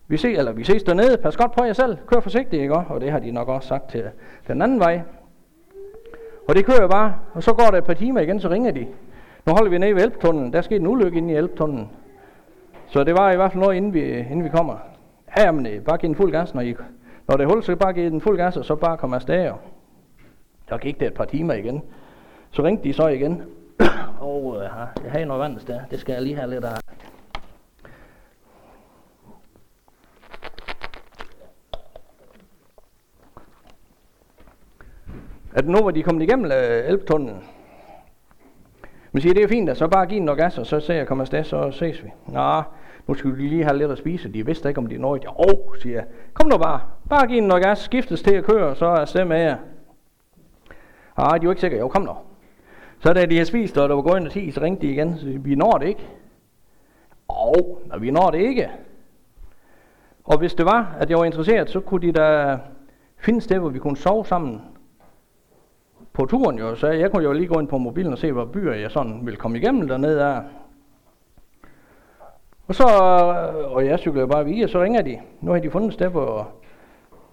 Vi, 0.09 0.17
ses, 0.17 0.39
eller 0.39 0.53
vi 0.53 0.65
ses 0.65 0.83
dernede, 0.83 1.17
pas 1.17 1.37
godt 1.37 1.53
på 1.53 1.65
jer 1.65 1.73
selv, 1.73 1.97
kør 2.07 2.21
forsigtigt, 2.21 2.63
ikke? 2.63 2.75
Og 2.75 3.01
det 3.01 3.11
har 3.11 3.19
de 3.19 3.31
nok 3.31 3.49
også 3.49 3.69
sagt 3.69 3.91
til 3.91 4.05
den 4.49 4.63
anden 4.63 4.81
vej. 4.81 5.03
Og 6.49 6.55
det 6.55 6.67
kører 6.67 6.89
bare, 6.89 7.15
og 7.35 7.43
så 7.43 7.53
går 7.53 7.67
der 7.71 7.79
et 7.79 7.85
par 7.85 7.95
timer 7.95 8.21
igen, 8.21 8.41
så 8.41 8.49
ringer 8.49 8.71
de. 8.71 8.87
Nu 9.47 9.53
holder 9.53 9.71
vi 9.71 9.79
nede 9.79 9.95
ved 9.95 10.03
Elbtunnelen, 10.03 10.53
der 10.53 10.61
skete 10.61 10.81
en 10.81 10.87
ulykke 10.87 11.19
inde 11.19 11.35
i 11.35 11.37
Elbtunnelen. 11.37 11.91
Så 12.87 13.05
det 13.05 13.15
var 13.15 13.33
i 13.33 13.37
hvert 13.37 13.53
fald 13.53 13.63
noget, 13.63 13.77
inden 13.77 13.95
vi, 13.95 14.19
inden 14.19 14.45
vi 14.45 14.49
kommer. 14.49 14.77
Ja, 15.37 15.53
men 15.53 15.67
øh, 15.67 15.81
bare 15.81 15.99
giv 15.99 16.09
den 16.09 16.17
fuld 16.17 16.33
gas, 16.33 16.55
når, 16.55 16.61
I, 16.61 16.75
når 17.29 17.37
det 17.37 17.45
er 17.45 17.49
hul, 17.49 17.63
så 17.63 17.77
bare 17.77 17.93
giv 17.93 18.11
den 18.11 18.21
fuld 18.21 18.37
gas, 18.37 18.57
og 18.57 18.65
så 18.65 18.75
bare 18.75 18.97
komme 18.97 19.17
afsted. 19.17 19.53
Der 20.69 20.79
gik 20.79 21.01
det 21.01 21.07
et 21.07 21.15
par 21.15 21.25
timer 21.25 21.55
igen. 21.55 21.83
Så 22.51 22.63
ringte 22.63 22.85
de 22.85 22.93
så 22.93 23.07
igen. 23.07 23.43
og 24.21 24.57
øh, 24.57 24.63
jeg 25.05 25.13
har 25.13 25.25
noget 25.25 25.45
andet 25.45 25.69
der. 25.69 25.81
Det 25.91 26.01
skal 26.01 26.13
jeg 26.13 26.23
lige 26.23 26.37
have 26.37 26.51
lidt 26.51 26.65
af. 26.65 26.81
At 35.53 35.69
nu 35.69 35.79
var 35.83 35.91
de 35.91 36.03
kommet 36.03 36.23
igennem 36.23 36.53
øh, 36.53 36.89
elbtunnelen. 36.89 37.45
Man 39.13 39.23
siger, 39.23 39.35
det 39.35 39.43
er 39.43 39.49
fint, 39.49 39.69
at 39.69 39.77
så 39.77 39.89
bare 39.89 40.07
giv 40.07 40.19
den 40.19 40.37
gas, 40.37 40.59
og 40.59 40.67
så 40.67 40.81
ser 40.81 40.95
jeg 40.95 41.07
kommer 41.07 41.23
afsted, 41.23 41.45
så 41.45 41.71
ses 41.71 42.05
vi. 42.05 42.09
Nå, 42.27 42.63
nu 43.07 43.15
skal 43.15 43.37
vi 43.37 43.43
lige 43.43 43.65
have 43.65 43.79
lidt 43.79 43.91
at 43.91 43.99
spise. 43.99 44.33
De 44.33 44.47
vidste 44.47 44.69
ikke, 44.69 44.79
om 44.79 44.87
de 44.87 44.99
nåede. 44.99 45.23
Jo, 45.25 45.75
siger 45.83 45.95
jeg. 45.95 46.05
Kom 46.35 46.49
nu 46.49 46.59
bare. 46.59 46.81
Bare 47.11 47.27
giv 47.27 47.43
noget 47.43 47.65
gas, 47.65 47.79
skiftes 47.79 48.23
til 48.23 48.35
at 48.35 48.45
køre, 48.45 48.67
og 48.67 48.77
så 48.77 48.87
er 48.87 48.97
afsted 48.97 49.25
med 49.25 49.41
jer. 49.41 49.57
Ah, 51.19 51.41
de 51.41 51.47
var 51.47 51.53
ikke 51.53 51.61
sikre. 51.61 51.79
Jo, 51.79 51.89
kom 51.89 52.03
nu. 52.03 52.13
Så 53.01 53.13
da 53.13 53.27
de 53.27 53.35
havde 53.35 53.47
spist, 53.47 53.79
og 53.79 53.89
der 53.89 53.95
var 53.95 54.03
gået 54.03 54.21
ind 54.21 54.31
10, 54.31 54.51
så 54.51 54.61
ringte 54.61 54.87
de 54.87 54.93
igen. 54.93 55.19
Så 55.19 55.27
vi 55.39 55.55
når 55.55 55.73
det 55.73 55.89
ikke. 55.89 56.09
Og 57.29 57.83
når 57.87 57.99
vi 57.99 58.11
når 58.11 58.31
det 58.31 58.39
ikke. 58.39 58.71
Og 60.25 60.39
hvis 60.39 60.55
det 60.55 60.67
var, 60.67 60.97
at 60.99 61.11
jeg 61.11 61.19
var 61.19 61.25
interesseret, 61.25 61.71
så 61.71 61.81
kunne 61.81 62.07
de 62.07 62.13
da 62.13 62.59
finde 63.17 63.41
sted, 63.41 63.59
hvor 63.59 63.69
vi 63.69 63.79
kunne 63.79 63.97
sove 63.97 64.25
sammen 64.27 64.63
på 66.13 66.27
turen 66.27 66.59
jo. 66.59 66.75
Så 66.75 66.89
jeg 66.89 67.11
kunne 67.11 67.25
jo 67.25 67.33
lige 67.33 67.47
gå 67.47 67.61
ind 67.61 67.69
på 67.69 67.79
mobilen 67.79 68.13
og 68.13 68.19
se, 68.19 68.33
hvor 68.33 68.45
byer 68.45 68.73
jeg 68.73 68.91
sådan 68.91 69.21
ville 69.27 69.37
komme 69.37 69.59
igennem 69.59 69.89
dernede 69.89 70.25
af. 70.25 70.43
Og 72.69 72.75
så, 72.75 72.85
og 73.71 73.87
jeg 73.87 73.99
cyklede 73.99 74.29
bare 74.29 74.45
via, 74.45 74.67
så 74.67 74.83
ringer 74.83 75.03
de. 75.03 75.19
Nu 75.41 75.53
har 75.53 75.59
de 75.59 75.71
fundet 75.71 75.89
et 75.89 75.95
sted, 75.95 76.09
hvor, 76.09 76.49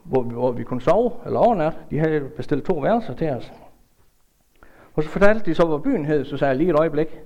hvor, 0.03 0.21
hvor 0.21 0.51
vi 0.51 0.63
kunne 0.63 0.81
sove, 0.81 1.11
eller 1.25 1.39
overnat. 1.39 1.73
De 1.89 1.99
havde 1.99 2.19
bestilt 2.19 2.65
to 2.65 2.73
værelser 2.73 3.13
til 3.13 3.29
os. 3.29 3.53
Og 4.95 5.03
så 5.03 5.09
fortalte 5.09 5.45
de 5.45 5.55
så, 5.55 5.65
hvor 5.65 5.77
byen 5.77 6.05
hed, 6.05 6.25
så 6.25 6.37
sagde 6.37 6.49
jeg 6.49 6.57
lige 6.57 6.69
et 6.69 6.79
øjeblik. 6.79 7.19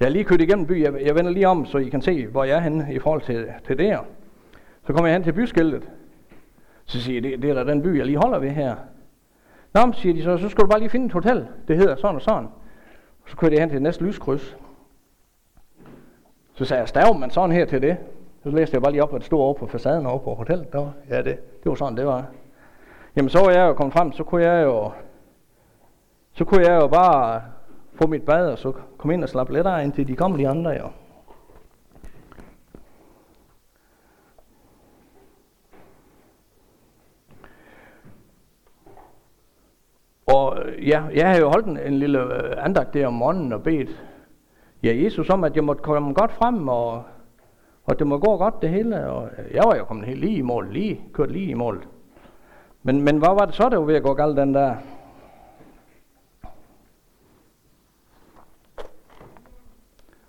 Jeg 0.00 0.06
er 0.06 0.10
lige 0.10 0.24
kørt 0.24 0.40
igennem 0.40 0.66
byen, 0.66 0.82
jeg, 0.82 1.06
jeg 1.06 1.14
vender 1.14 1.30
lige 1.30 1.48
om, 1.48 1.66
så 1.66 1.78
I 1.78 1.88
kan 1.88 2.02
se, 2.02 2.26
hvor 2.26 2.44
jeg 2.44 2.56
er 2.56 2.60
henne 2.60 2.94
i 2.94 2.98
forhold 2.98 3.22
til, 3.22 3.46
til 3.66 3.78
der. 3.78 3.98
Så 4.86 4.92
kommer 4.92 5.06
jeg 5.06 5.14
hen 5.14 5.24
til 5.24 5.32
byskiltet. 5.32 5.90
Så 6.84 7.00
siger 7.00 7.16
jeg, 7.16 7.22
det, 7.22 7.42
det 7.42 7.50
er 7.50 7.64
da 7.64 7.70
den 7.70 7.82
by, 7.82 7.98
jeg 7.98 8.06
lige 8.06 8.18
holder 8.18 8.38
ved 8.38 8.50
her. 8.50 8.76
Nå, 9.74 9.92
siger 9.92 10.14
de 10.14 10.22
så, 10.22 10.36
så 10.36 10.48
skal 10.48 10.64
du 10.64 10.68
bare 10.68 10.78
lige 10.78 10.90
finde 10.90 11.06
et 11.06 11.12
hotel. 11.12 11.46
Det 11.68 11.76
hedder 11.76 11.96
sådan 11.96 12.16
og 12.16 12.22
sådan. 12.22 12.48
Og 13.22 13.30
så 13.30 13.36
kører 13.36 13.50
jeg 13.50 13.60
hen 13.60 13.68
til 13.68 13.74
det 13.74 13.82
næste 13.82 14.04
lyskryds. 14.04 14.56
Så 16.54 16.64
sagde 16.64 16.80
jeg, 16.80 16.88
stav 16.88 17.18
man 17.18 17.30
sådan 17.30 17.52
her 17.52 17.64
til 17.64 17.82
det? 17.82 17.96
Så 18.42 18.50
læste 18.50 18.74
jeg 18.74 18.82
bare 18.82 18.92
lige 18.92 19.02
op, 19.02 19.10
hvad 19.10 19.20
det 19.20 19.26
stod 19.26 19.40
over 19.40 19.54
på 19.54 19.66
facaden 19.66 20.06
over 20.06 20.18
på 20.18 20.34
hotellet. 20.34 20.72
Der 20.72 20.78
var. 20.78 20.92
Ja, 21.10 21.16
det, 21.22 21.62
det 21.62 21.70
var 21.70 21.74
sådan, 21.74 21.96
det 21.96 22.06
var. 22.06 22.26
Jamen, 23.16 23.28
så 23.28 23.38
var 23.38 23.50
jeg 23.50 23.68
jo 23.68 23.72
kommet 23.72 23.92
frem, 23.92 24.12
så 24.12 24.24
kunne 24.24 24.44
jeg 24.44 24.64
jo, 24.64 24.90
så 26.36 26.44
kunne 26.44 26.66
jeg 26.66 26.80
jo 26.82 26.86
bare 26.86 27.42
få 27.94 28.06
mit 28.06 28.22
bad, 28.22 28.50
og 28.50 28.58
så 28.58 28.72
komme 28.98 29.14
ind 29.14 29.22
og 29.22 29.28
slappe 29.28 29.52
lidt 29.52 29.66
af, 29.66 29.84
indtil 29.84 30.08
de 30.08 30.16
kom 30.16 30.36
de 30.36 30.48
andre 30.48 30.70
jo. 30.70 30.88
Og 40.26 40.58
ja, 40.86 41.02
jeg 41.14 41.30
har 41.30 41.36
jo 41.38 41.48
holdt 41.48 41.66
en, 41.66 41.78
en 41.78 41.98
lille 41.98 42.18
øh, 42.18 42.64
andagt 42.64 42.94
der 42.94 43.06
om 43.06 43.12
morgenen 43.12 43.52
og 43.52 43.62
bedt 43.62 44.02
ja, 44.82 45.02
Jesus 45.04 45.30
om, 45.30 45.44
at 45.44 45.56
jeg 45.56 45.64
måtte 45.64 45.82
komme 45.82 46.14
godt 46.14 46.32
frem, 46.32 46.68
og, 46.68 47.02
og 47.84 47.98
det 47.98 48.06
må 48.06 48.18
gå 48.18 48.36
godt 48.36 48.62
det 48.62 48.70
hele. 48.70 49.10
Og 49.10 49.28
jeg 49.54 49.62
var 49.66 49.76
jo 49.76 49.84
kommet 49.84 50.06
helt 50.06 50.20
lige 50.20 50.36
i 50.36 50.42
mål, 50.42 50.68
lige, 50.72 51.00
kørt 51.12 51.30
lige 51.30 51.50
i 51.50 51.54
mål. 51.54 51.86
Men, 52.82 53.02
men 53.02 53.18
hvad 53.18 53.28
var 53.28 53.44
det 53.44 53.54
så, 53.54 53.68
der 53.68 53.78
var 53.78 53.84
ved 53.84 53.94
at 53.94 54.02
gå 54.02 54.14
galt 54.14 54.36
den 54.36 54.54
der? 54.54 54.74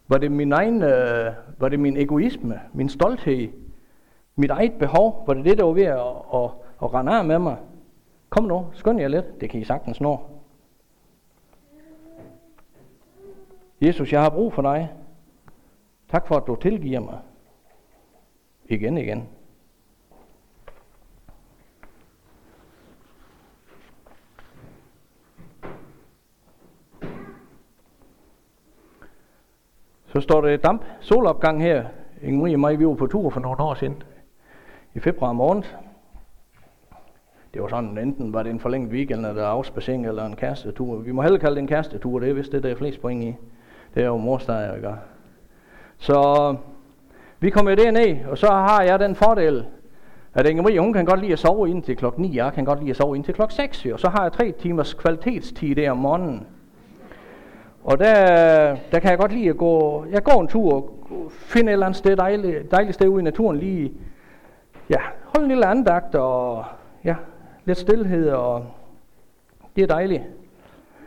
Var 0.08 0.18
det 0.18 0.32
min 0.32 0.52
egen, 0.52 0.82
øh, 0.84 1.34
var 1.58 1.70
det 1.70 1.80
min 1.80 1.98
egoisme, 1.98 2.62
min 2.74 2.90
stolthed, 2.90 3.50
mit 4.36 4.52
eget 4.52 4.74
behov? 4.80 5.24
Var 5.28 5.34
det 5.34 5.46
det, 5.46 5.58
der 5.58 5.64
var 5.64 5.74
ved 5.74 5.84
at, 5.84 5.98
at, 5.98 6.44
at, 6.44 6.50
at 6.84 6.94
rende 6.94 7.12
af 7.12 7.26
med 7.26 7.40
mig? 7.40 7.58
Kom 8.30 8.44
nu, 8.44 8.66
skynd 8.74 9.00
jer 9.00 9.08
lidt, 9.08 9.42
det 9.42 9.50
kan 9.50 9.60
I 9.60 9.64
sagtens 9.64 10.02
nå. 10.02 10.20
Jesus, 13.82 14.14
jeg 14.14 14.22
har 14.22 14.30
brug 14.30 14.54
for 14.54 14.62
dig. 14.62 14.94
Tak 16.10 16.28
for, 16.28 16.36
at 16.36 16.44
du 16.48 16.56
tilgiver 16.56 17.00
mig. 17.00 17.20
Igen, 18.66 18.98
igen. 18.98 19.28
Så 30.18 30.22
står 30.22 30.42
der 30.42 30.58
damp 30.58 30.82
solopgang 31.00 31.62
her. 31.62 31.84
Ingen 32.22 32.54
og 32.54 32.60
mig, 32.60 32.80
vi 32.80 32.88
var 32.88 32.94
på 32.94 33.08
tur 33.08 33.30
for 33.30 33.40
nogle 33.40 33.60
år 33.60 33.74
siden. 33.74 34.04
I 34.94 35.00
februar 35.00 35.34
morgen. 35.34 35.64
det 37.54 37.62
var 37.62 37.68
sådan, 37.68 37.98
enten 37.98 38.34
var 38.34 38.44
det 38.44 38.50
en 38.50 38.60
forlænget 38.60 38.92
weekend, 38.92 39.26
eller 39.26 39.46
afspacering, 39.46 40.08
eller 40.08 40.26
en 40.26 40.36
kærestetur. 40.36 40.96
Vi 40.96 41.12
må 41.12 41.22
hellere 41.22 41.40
kalde 41.40 41.56
det 41.56 41.62
en 41.62 41.68
kærestetur, 41.68 42.20
det 42.20 42.30
er 42.30 42.34
vist 42.34 42.52
det, 42.52 42.64
der 42.64 42.72
er 42.72 42.76
flest 42.76 43.02
point 43.02 43.24
i. 43.24 43.36
Det 43.96 44.04
er 44.04 44.08
jo 44.08 44.18
morsteg, 44.18 44.74
ikke? 44.76 44.94
Så 45.98 46.56
vi 47.40 47.50
kommer 47.50 47.92
ned, 47.92 48.26
og 48.30 48.38
så 48.38 48.48
har 48.48 48.84
jeg 48.84 49.00
den 49.00 49.16
fordel, 49.16 49.66
at 50.34 50.50
Inge 50.50 50.62
Marie, 50.64 50.80
hun 50.80 50.94
kan 50.94 51.06
godt 51.06 51.20
lide 51.20 51.34
at 51.34 51.40
sove 51.40 51.70
indtil 51.70 51.96
klokken 51.96 52.22
9, 52.22 52.36
jeg 52.36 52.54
kan 52.54 52.66
godt 52.66 52.80
lide 52.80 52.90
at 52.90 52.98
sove 52.98 53.16
indtil 53.16 53.34
klokken 53.34 53.56
6, 53.56 53.86
og 53.86 54.00
så 54.00 54.10
har 54.10 54.24
jeg 54.24 54.32
tre 54.32 54.52
timers 54.52 54.94
kvalitetstid 54.94 55.76
der 55.76 55.92
om 55.92 55.98
morgenen. 55.98 56.48
Og 57.88 58.00
der, 58.00 58.16
der 58.92 59.00
kan 59.00 59.10
jeg 59.10 59.20
godt 59.20 59.34
lide 59.34 59.50
at 59.50 59.58
gå, 59.58 60.06
jeg 60.12 60.24
går 60.24 60.42
en 60.42 60.48
tur, 60.48 60.92
finde 61.30 61.70
et 61.70 61.74
eller 61.74 61.86
andet 61.86 61.98
sted, 61.98 62.16
dejligt, 62.16 62.72
dejligt 62.72 62.96
sted 62.96 63.08
ude 63.08 63.22
i 63.22 63.24
naturen, 63.24 63.58
lige, 63.58 63.94
ja, 64.90 64.98
holde 65.24 65.46
en 65.46 65.48
lille 65.48 65.66
andagt, 65.66 66.16
og 66.16 66.66
ja, 67.04 67.16
lidt 67.66 67.78
stillhed, 67.78 68.30
og 68.30 68.66
det 69.76 69.84
er 69.84 69.88
dejligt. 69.88 70.24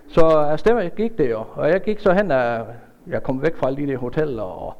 Så 0.08 0.20
afsted 0.26 0.90
gik 0.96 1.18
det 1.18 1.30
jo, 1.30 1.44
og 1.54 1.68
jeg 1.68 1.80
gik 1.80 1.98
så 1.98 2.12
hen, 2.12 2.30
og 2.30 2.66
jeg 3.06 3.22
kom 3.22 3.42
væk 3.42 3.56
fra 3.56 3.66
alle 3.66 3.86
de 3.86 3.92
der 3.92 3.98
hoteller, 3.98 4.42
og 4.42 4.74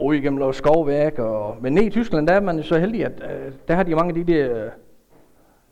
ud 0.00 0.14
igennem 0.14 0.38
noget 0.38 0.54
skovværk, 0.54 1.18
og, 1.18 1.56
men 1.60 1.72
ned 1.72 1.82
i 1.82 1.90
Tyskland, 1.90 2.26
der 2.26 2.34
er 2.34 2.40
man 2.40 2.62
så 2.62 2.78
heldig, 2.78 3.04
at 3.04 3.22
øh, 3.22 3.52
der 3.68 3.74
har 3.74 3.82
de 3.82 3.94
mange 3.94 4.08
af 4.08 4.24
de 4.26 4.32
der 4.32 4.70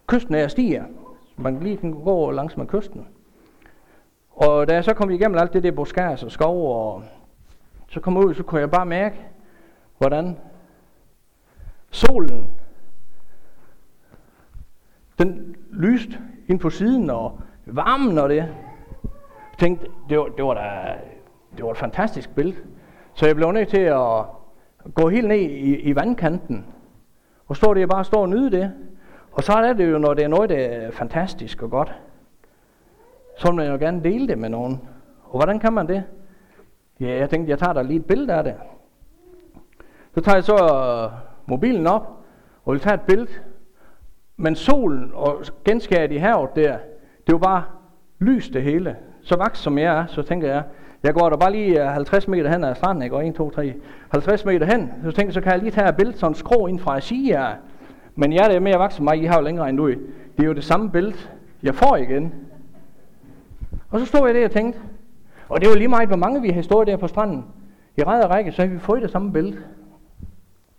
kystnære 0.07 0.49
stier, 0.49 0.85
man 1.37 1.59
lige 1.59 1.77
kan 1.77 1.93
gå 2.05 2.31
langs 2.31 2.57
med 2.57 2.67
kysten. 2.67 3.07
Og 4.49 4.69
da 4.69 4.75
jeg 4.75 4.85
så 4.85 4.95
kom 4.95 5.11
igennem 5.11 5.39
alt 5.39 5.53
det 5.53 5.63
der 5.63 5.71
buskars 5.71 6.23
og 6.23 6.31
skov, 6.31 6.77
og 6.77 7.03
så 7.89 8.01
kom 8.01 8.17
jeg 8.17 8.25
ud, 8.25 8.35
så 8.35 8.43
kunne 8.43 8.61
jeg 8.61 8.71
bare 8.71 8.87
mærke, 8.87 9.17
hvordan 9.99 10.37
solen 11.91 12.51
den 15.19 15.57
lyste 15.71 16.19
ind 16.49 16.61
på 16.61 16.71
siden, 16.71 17.11
og 17.11 17.41
varmen 17.67 18.19
og 18.19 18.29
det. 18.29 18.37
Jeg 18.37 18.49
tænkte, 19.59 19.87
det 20.09 20.19
var, 20.19 20.25
det 20.25 20.45
var, 20.45 20.55
da, 20.55 20.95
det 21.57 21.65
var 21.65 21.71
et 21.71 21.77
fantastisk 21.79 22.35
billede. 22.35 22.57
Så 23.15 23.27
jeg 23.27 23.37
blev 23.37 23.53
nødt 23.53 23.69
til 23.69 23.81
at 23.81 24.25
gå 24.95 25.09
helt 25.09 25.29
ned 25.29 25.37
i, 25.37 25.77
i 25.77 25.97
vandkanten, 25.97 26.67
og 27.49 27.57
stå 27.57 27.75
der 27.75 27.87
bare 27.87 28.05
stå 28.05 28.17
og 28.17 28.29
nyde 28.29 28.51
det. 28.51 28.73
Og 29.33 29.43
så 29.43 29.53
er 29.53 29.73
det 29.73 29.93
jo, 29.93 29.99
når 29.99 30.15
det 30.15 30.25
er 30.25 30.29
noget, 30.29 30.51
der 30.51 30.57
er 30.57 30.91
fantastisk 30.91 31.63
og 31.63 31.71
godt, 31.71 31.95
så 33.43 33.49
vil 33.49 33.57
man 33.57 33.71
jo 33.71 33.77
gerne 33.77 34.05
dele 34.05 34.29
det 34.29 34.39
med 34.39 34.49
nogen. 34.49 34.81
Og 35.25 35.39
hvordan 35.39 35.59
kan 35.59 35.73
man 35.73 35.89
det? 35.89 36.05
Ja, 37.01 37.19
jeg 37.19 37.31
tænkte, 37.31 37.51
jeg 37.51 37.59
tager 37.59 37.73
da 37.73 37.83
lige 37.83 38.01
et 38.01 38.07
billede 38.07 38.33
af 38.33 38.45
det. 38.45 38.55
Så 40.15 40.21
tager 40.21 40.37
jeg 40.37 40.45
så 40.45 40.55
øh, 40.55 41.19
mobilen 41.47 41.87
op, 41.87 42.11
og 42.65 42.73
vil 42.73 42.81
tage 42.81 42.95
et 42.95 43.01
billede, 43.01 43.31
men 44.37 44.57
solen 44.57 45.11
og 45.15 45.43
genskæret 45.65 46.13
i 46.13 46.17
havet 46.17 46.51
der, 46.57 46.77
det 47.27 47.33
var 47.33 47.39
bare 47.39 47.63
lys 48.19 48.49
det 48.49 48.63
hele. 48.63 48.97
Så 49.23 49.37
vaks 49.37 49.59
som 49.59 49.79
jeg 49.79 49.99
er, 49.99 50.07
så 50.07 50.23
tænker 50.23 50.49
jeg, 50.49 50.63
jeg 51.03 51.15
går 51.15 51.31
der 51.31 51.37
bare 51.37 51.53
lige 51.53 51.85
øh, 51.85 51.91
50 51.91 52.29
meter 52.29 52.51
hen 52.51 52.65
ad 52.65 52.75
stranden, 52.75 53.03
jeg 53.03 53.11
går 53.11 53.21
1, 53.21 53.35
2, 53.35 53.51
3, 53.51 53.75
50 54.09 54.45
meter 54.45 54.67
hen, 54.67 54.93
så 55.05 55.11
tænker 55.11 55.27
jeg, 55.27 55.35
så 55.35 55.41
kan 55.41 55.53
jeg 55.53 55.61
lige 55.61 55.71
tage 55.71 55.89
et 55.89 55.97
billede, 55.97 56.19
sådan 56.19 56.35
skrå 56.35 56.67
ind 56.67 56.79
fra 56.79 56.97
at 56.97 57.03
sige 57.03 57.41
jer. 57.41 57.55
Men 58.15 58.33
jeg 58.33 58.55
er 58.55 58.61
mere 58.61 58.79
vaks 58.79 58.95
som 58.95 59.05
mig, 59.05 59.23
I 59.23 59.25
har 59.25 59.39
jo 59.39 59.45
længere 59.45 59.69
end 59.69 59.77
du. 59.77 59.89
Det 59.89 59.99
er 60.39 60.45
jo 60.45 60.53
det 60.53 60.65
samme 60.65 60.91
billede, 60.91 61.17
jeg 61.63 61.75
får 61.75 61.97
igen. 61.97 62.33
Og 63.93 64.01
så 64.01 64.07
stod 64.07 64.27
jeg 64.27 64.35
der 64.35 64.45
og 64.45 64.51
tænkte, 64.51 64.81
og 65.49 65.61
det 65.61 65.69
var 65.69 65.75
lige 65.75 65.89
meget, 65.89 66.09
hvor 66.09 66.17
mange 66.17 66.43
vi 66.43 66.49
havde 66.49 66.65
stået 66.65 66.87
der 66.87 66.97
på 66.97 67.07
stranden. 67.07 67.45
I 67.97 68.03
ræd 68.03 68.25
række, 68.25 68.53
så 68.53 68.63
havde 68.63 68.75
vi 68.75 68.79
fået 68.79 69.03
det 69.03 69.11
samme 69.11 69.33
billede. 69.33 69.59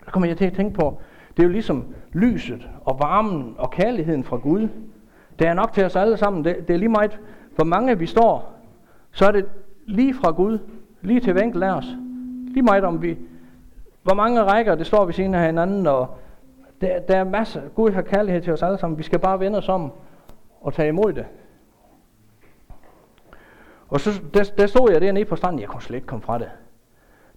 Så 0.05 0.11
kommer 0.11 0.27
jeg 0.27 0.37
til 0.37 0.45
at 0.45 0.53
tænke 0.53 0.73
på, 0.73 0.97
det 1.37 1.43
er 1.43 1.47
jo 1.47 1.51
ligesom 1.51 1.85
lyset 2.13 2.69
og 2.85 2.99
varmen 2.99 3.55
og 3.57 3.71
kærligheden 3.71 4.23
fra 4.23 4.37
Gud. 4.37 4.67
Det 5.39 5.47
er 5.47 5.53
nok 5.53 5.73
til 5.73 5.85
os 5.85 5.95
alle 5.95 6.17
sammen. 6.17 6.45
Det, 6.45 6.67
det 6.67 6.73
er 6.73 6.77
lige 6.77 6.89
meget, 6.89 7.19
hvor 7.55 7.65
mange 7.65 7.99
vi 7.99 8.05
står, 8.05 8.53
så 9.11 9.25
er 9.25 9.31
det 9.31 9.45
lige 9.85 10.13
fra 10.13 10.31
Gud, 10.31 10.59
lige 11.01 11.19
til 11.19 11.33
hver 11.33 11.41
enkelt 11.41 11.63
af 11.63 11.73
os. 11.73 11.85
Lige 12.47 12.63
meget 12.63 12.83
om 12.83 13.01
vi, 13.01 13.17
hvor 14.03 14.13
mange 14.13 14.43
rækker 14.43 14.75
det 14.75 14.87
står 14.87 15.05
vi 15.05 15.13
siden 15.13 15.33
af 15.33 15.45
hinanden, 15.45 15.87
og 15.87 16.07
der, 16.81 16.99
der 16.99 17.17
er 17.17 17.23
masser. 17.23 17.61
Gud 17.75 17.91
har 17.91 18.01
kærlighed 18.01 18.41
til 18.41 18.53
os 18.53 18.63
alle 18.63 18.77
sammen. 18.77 18.97
Vi 18.97 19.03
skal 19.03 19.19
bare 19.19 19.39
vende 19.39 19.57
os 19.57 19.69
om 19.69 19.91
og 20.61 20.73
tage 20.73 20.89
imod 20.89 21.13
det. 21.13 21.25
Og 23.93 23.99
så 23.99 24.21
der, 24.33 24.51
der 24.57 24.67
stod 24.67 24.91
jeg 24.91 25.01
dernede 25.01 25.25
på 25.25 25.35
stranden. 25.35 25.61
Jeg 25.61 25.69
kunne 25.69 25.81
slet 25.81 25.95
ikke 25.95 26.07
komme 26.07 26.23
fra 26.23 26.37
det. 26.37 26.49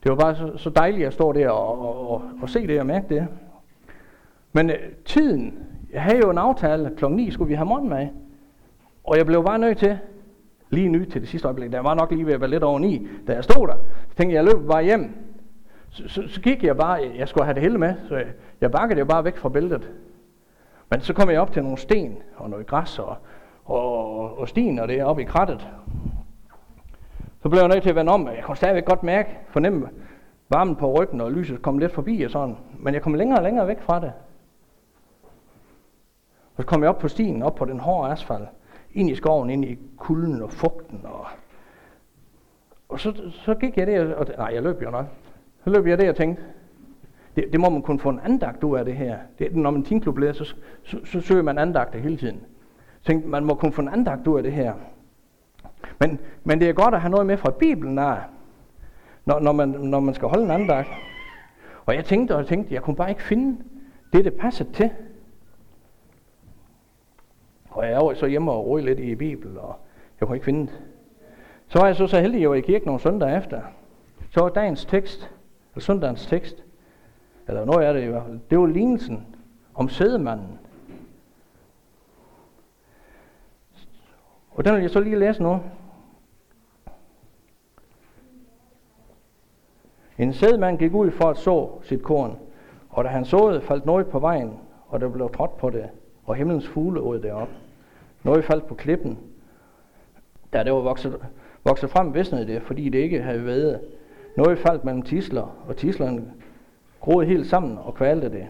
Det 0.03 0.11
var 0.11 0.17
bare 0.17 0.37
så, 0.37 0.53
så 0.57 0.71
dejligt 0.71 1.07
at 1.07 1.13
stå 1.13 1.33
der 1.33 1.51
og, 1.51 1.81
og, 1.81 2.11
og, 2.11 2.23
og 2.43 2.51
se 2.51 2.67
det 2.67 2.81
og 2.81 2.87
mærke 2.87 3.15
det. 3.15 3.29
Men 4.53 4.71
øh, 4.71 4.77
tiden, 5.05 5.59
jeg 5.93 6.03
havde 6.03 6.19
jo 6.19 6.31
en 6.31 6.39
aftale, 6.39 6.93
kl. 6.97 7.05
9 7.09 7.31
skulle 7.31 7.49
vi 7.49 7.55
have 7.55 7.67
morgenmad. 7.67 8.09
Og 9.05 9.17
jeg 9.17 9.27
blev 9.27 9.45
bare 9.45 9.59
nødt 9.59 9.79
til, 9.79 9.99
lige 10.71 10.89
ny 10.89 11.11
til 11.11 11.21
det 11.21 11.29
sidste 11.29 11.49
øjeblik, 11.49 11.73
der 11.73 11.81
var 11.81 11.95
nok 11.95 12.11
lige 12.11 12.27
ved 12.27 12.35
at 12.35 12.41
være 12.41 12.51
lidt 12.51 12.63
over 12.63 12.79
9, 12.79 13.09
da 13.27 13.33
jeg 13.33 13.45
stod 13.45 13.67
der, 13.67 13.77
så 14.11 14.17
tænkte 14.17 14.35
jeg, 14.35 14.45
jeg 14.45 14.55
løb 14.55 14.69
bare 14.69 14.85
hjem. 14.85 15.15
Så, 15.91 16.09
så, 16.09 16.23
så 16.29 16.41
gik 16.41 16.65
jeg 16.65 16.77
bare, 16.77 17.11
jeg 17.19 17.29
skulle 17.29 17.45
have 17.45 17.55
det 17.55 17.63
hele 17.63 17.79
med, 17.79 17.95
så 18.09 18.17
jeg, 18.17 18.27
jeg 18.61 18.71
bakkede 18.71 18.99
jo 18.99 19.05
bare 19.05 19.25
væk 19.25 19.37
fra 19.37 19.49
bæltet. 19.49 19.91
Men 20.91 21.01
så 21.01 21.13
kom 21.13 21.31
jeg 21.31 21.41
op 21.41 21.53
til 21.53 21.63
nogle 21.63 21.79
sten 21.79 22.17
og 22.37 22.51
noget 22.51 22.67
græs 22.67 22.99
og, 22.99 23.17
og, 23.65 24.39
og 24.39 24.49
stien 24.49 24.79
og 24.79 24.89
det 24.89 25.05
oppe 25.05 25.23
i 25.23 25.25
krattet. 25.25 25.69
Så 27.47 27.51
blev 27.51 27.61
jeg 27.61 27.69
nødt 27.69 27.83
til 27.83 27.91
at 27.91 27.97
vende 27.97 28.13
om, 28.13 28.27
jeg 28.27 28.45
kunne 28.45 28.57
stadigvæk 28.57 28.85
godt 28.85 29.03
mærke, 29.03 29.39
fornemme 29.49 29.89
varmen 30.49 30.77
på 30.77 30.93
ryggen, 30.93 31.21
og 31.21 31.33
lyset 31.33 31.63
kom 31.63 31.79
lidt 31.79 31.93
forbi 31.93 32.23
og 32.23 32.31
sådan. 32.31 32.57
Men 32.79 32.95
jeg 32.95 33.03
kom 33.03 33.15
længere 33.15 33.39
og 33.39 33.45
længere 33.45 33.67
væk 33.67 33.81
fra 33.81 34.01
det. 34.01 34.13
Og 36.57 36.63
så 36.63 36.67
kom 36.67 36.83
jeg 36.83 36.91
op 36.91 36.99
på 36.99 37.09
stien, 37.09 37.43
op 37.43 37.55
på 37.55 37.65
den 37.65 37.81
hårde 37.81 38.13
asfalt, 38.13 38.49
ind 38.93 39.11
i 39.11 39.15
skoven, 39.15 39.51
ind 39.51 39.65
i 39.65 39.79
kulden 39.97 40.43
og 40.43 40.53
fugten. 40.53 41.01
Og, 41.05 41.27
og 42.89 43.01
så, 43.01 43.31
så 43.31 43.55
gik 43.55 43.77
jeg 43.77 43.87
der, 43.87 44.15
og 44.15 44.27
nej, 44.39 44.51
jeg 44.55 44.63
løb 44.63 44.83
jo 44.83 44.91
nok. 44.91 45.07
Så 45.65 45.71
løb 45.71 45.87
jeg 45.87 45.99
der 45.99 46.09
og 46.09 46.17
tænkte, 46.17 46.43
det, 47.37 47.45
det 47.53 47.61
må 47.61 47.71
man 47.71 47.83
kunne 47.83 47.99
få 47.99 48.09
en 48.09 48.21
andagt 48.25 48.65
ud 48.65 48.79
af 48.79 48.85
det 48.85 48.97
her. 48.97 49.19
Det, 49.39 49.57
når 49.57 49.71
man 49.71 49.85
teamklub 49.85 50.19
så, 50.19 50.33
så, 50.33 50.55
så, 50.83 50.99
så 51.05 51.21
søger 51.21 51.43
man 51.43 51.59
andagter 51.59 51.99
hele 51.99 52.17
tiden. 52.17 52.41
Så 53.01 53.07
tænkte, 53.07 53.29
man 53.29 53.45
må 53.45 53.55
kunne 53.55 53.73
få 53.73 53.83
en 53.83 53.89
andagt 53.89 54.27
ud 54.27 54.37
af 54.37 54.43
det 54.43 54.53
her. 54.53 54.75
Men, 55.99 56.21
men 56.45 56.61
det 56.61 56.69
er 56.69 56.73
godt 56.73 56.95
at 56.95 57.01
have 57.01 57.11
noget 57.11 57.27
med 57.27 57.37
fra 57.37 57.51
Bibelen 57.51 57.99
af, 57.99 58.19
når, 59.25 59.41
når, 59.41 59.53
man, 59.53 59.69
når 59.69 60.01
man 60.01 60.15
skal 60.15 60.29
holde 60.29 60.45
en 60.45 60.51
andagt. 60.51 60.89
Og 61.87 61.95
jeg 61.95 62.05
tænkte 62.05 62.37
og 62.37 62.47
tænkte, 62.47 62.75
jeg 62.75 62.83
kunne 62.83 62.97
bare 62.97 63.11
ikke 63.11 63.23
finde 63.23 63.63
det, 64.13 64.25
det 64.25 64.35
passede 64.35 64.73
til. 64.73 64.91
Og 67.71 67.87
jeg 67.87 68.01
var 68.01 68.15
så 68.15 68.27
hjemme 68.27 68.53
og 68.53 68.67
rode 68.67 68.83
lidt 68.83 68.99
i 68.99 69.15
Bibelen, 69.15 69.59
og 69.59 69.77
jeg 70.21 70.29
kunne 70.29 70.37
ikke 70.37 70.45
finde 70.45 70.67
det. 70.67 70.81
Så 71.69 71.79
var 71.79 71.87
jeg 71.87 71.97
så 71.97 72.07
så 72.07 72.21
heldig, 72.21 72.37
at 72.39 72.43
jeg 72.43 72.51
var 72.51 72.57
i 72.57 72.61
kirke 72.61 72.87
nogle 72.87 73.01
søndag 73.01 73.39
efter. 73.39 73.61
Så 74.31 74.41
var 74.41 74.49
dagens 74.49 74.85
tekst, 74.85 75.31
eller 75.73 75.83
søndagens 75.83 76.27
tekst, 76.27 76.65
eller 77.49 77.65
noget 77.65 77.85
af 77.85 77.95
det 77.95 78.03
i 78.03 78.07
hvert 78.07 78.23
fald, 78.27 78.41
det 78.51 78.59
var 78.59 78.67
lignelsen 78.67 79.27
om 79.75 79.89
sædemanden. 79.89 80.59
Og 84.51 84.65
den 84.65 84.75
vil 84.75 84.81
jeg 84.81 84.91
så 84.91 85.01
lige 85.01 85.19
læse 85.19 85.43
nu. 85.43 85.61
En 90.19 90.33
sædmand 90.33 90.79
gik 90.79 90.95
ud 90.95 91.11
for 91.11 91.25
at 91.25 91.37
så 91.37 91.69
sit 91.83 92.03
korn, 92.03 92.37
og 92.91 93.05
da 93.05 93.09
han 93.09 93.25
såede, 93.25 93.61
faldt 93.61 93.87
noget 93.87 94.07
på 94.07 94.19
vejen, 94.19 94.53
og 94.89 95.01
der 95.01 95.09
blev 95.09 95.31
trådt 95.31 95.57
på 95.57 95.71
det, 95.71 95.85
og 96.25 96.35
himlens 96.35 96.69
fugle 96.69 97.01
åd 97.01 97.19
det 97.19 97.33
op. 97.33 97.49
Noget 98.23 98.45
faldt 98.45 98.67
på 98.67 98.75
klippen. 98.75 99.19
Da 100.53 100.65
det 100.65 100.73
var 100.73 100.81
vokset, 100.81 101.17
vokset 101.65 101.91
frem, 101.91 102.15
visnede 102.15 102.47
det, 102.47 102.63
fordi 102.63 102.89
det 102.89 102.99
ikke 102.99 103.23
havde 103.23 103.47
været. 103.47 103.81
Noget 104.37 104.59
faldt 104.59 104.85
mellem 104.85 105.03
tisler, 105.03 105.57
og 105.69 105.77
tislerne 105.77 106.33
groede 107.01 107.27
helt 107.27 107.47
sammen 107.47 107.79
og 107.79 107.95
kvalte 107.95 108.29
det. 108.29 108.47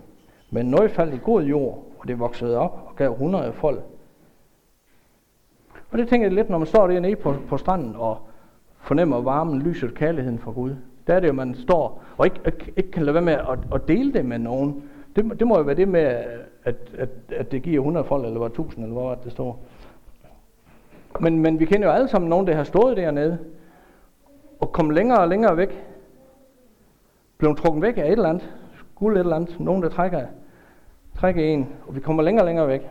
Men 0.50 0.66
noget 0.66 0.90
faldt 0.90 1.14
i 1.14 1.18
god 1.22 1.42
jord, 1.42 1.85
og 1.98 2.09
det 2.09 2.18
voksede 2.18 2.59
op 2.59 2.83
og 2.87 2.96
gav 2.96 3.14
hundrede 3.14 3.52
folk. 3.52 3.83
Og 5.90 5.98
det 5.98 6.09
tænker 6.09 6.26
jeg 6.26 6.35
lidt, 6.35 6.50
når 6.50 6.59
man 6.59 6.66
står 6.66 6.87
dernede 6.87 7.16
på, 7.16 7.35
på 7.48 7.57
stranden 7.57 7.96
og 7.96 8.18
fornemmer 8.81 9.20
varmen, 9.20 9.62
lyset, 9.62 9.94
kærligheden 9.94 10.38
fra 10.38 10.52
Gud. 10.52 10.74
Der 11.06 11.14
er 11.14 11.20
det 11.20 11.28
jo, 11.28 11.32
man 11.32 11.54
står 11.54 12.02
og 12.16 12.26
ikke, 12.26 12.40
ikke, 12.46 12.72
ikke 12.76 12.90
kan 12.90 13.02
lade 13.02 13.14
være 13.14 13.22
med 13.22 13.32
at, 13.32 13.58
at 13.74 13.88
dele 13.88 14.12
det 14.12 14.24
med 14.24 14.38
nogen. 14.38 14.82
Det, 15.16 15.38
det 15.38 15.46
må 15.46 15.56
jo 15.56 15.62
være 15.62 15.76
det 15.76 15.88
med, 15.88 16.00
at, 16.64 16.76
at, 16.98 17.08
at 17.30 17.52
det 17.52 17.62
giver 17.62 17.80
100 17.80 18.06
folk, 18.06 18.24
eller 18.24 18.38
var 18.38 18.46
1000, 18.46 18.84
eller 18.84 18.92
hvor 18.92 19.14
det 19.14 19.32
står. 19.32 19.60
Men, 21.20 21.38
men 21.38 21.60
vi 21.60 21.64
kender 21.64 21.88
jo 21.88 21.94
alle 21.94 22.08
sammen 22.08 22.30
nogen, 22.30 22.46
der 22.46 22.54
har 22.54 22.64
stået 22.64 22.96
dernede, 22.96 23.38
og 24.60 24.72
kom 24.72 24.90
længere 24.90 25.18
og 25.18 25.28
længere 25.28 25.56
væk. 25.56 25.84
Blev 27.38 27.56
trukket 27.56 27.82
væk 27.82 27.98
af 27.98 28.04
et 28.04 28.12
eller 28.12 28.28
andet, 28.28 28.50
skulle 28.94 29.20
et 29.20 29.24
eller 29.24 29.36
andet, 29.36 29.60
nogen 29.60 29.82
der 29.82 29.88
trækker, 29.88 30.26
trækker 31.18 31.44
en, 31.44 31.68
og 31.86 31.94
vi 31.94 32.00
kommer 32.00 32.22
længere 32.22 32.42
og 32.42 32.46
længere 32.46 32.68
væk. 32.68 32.90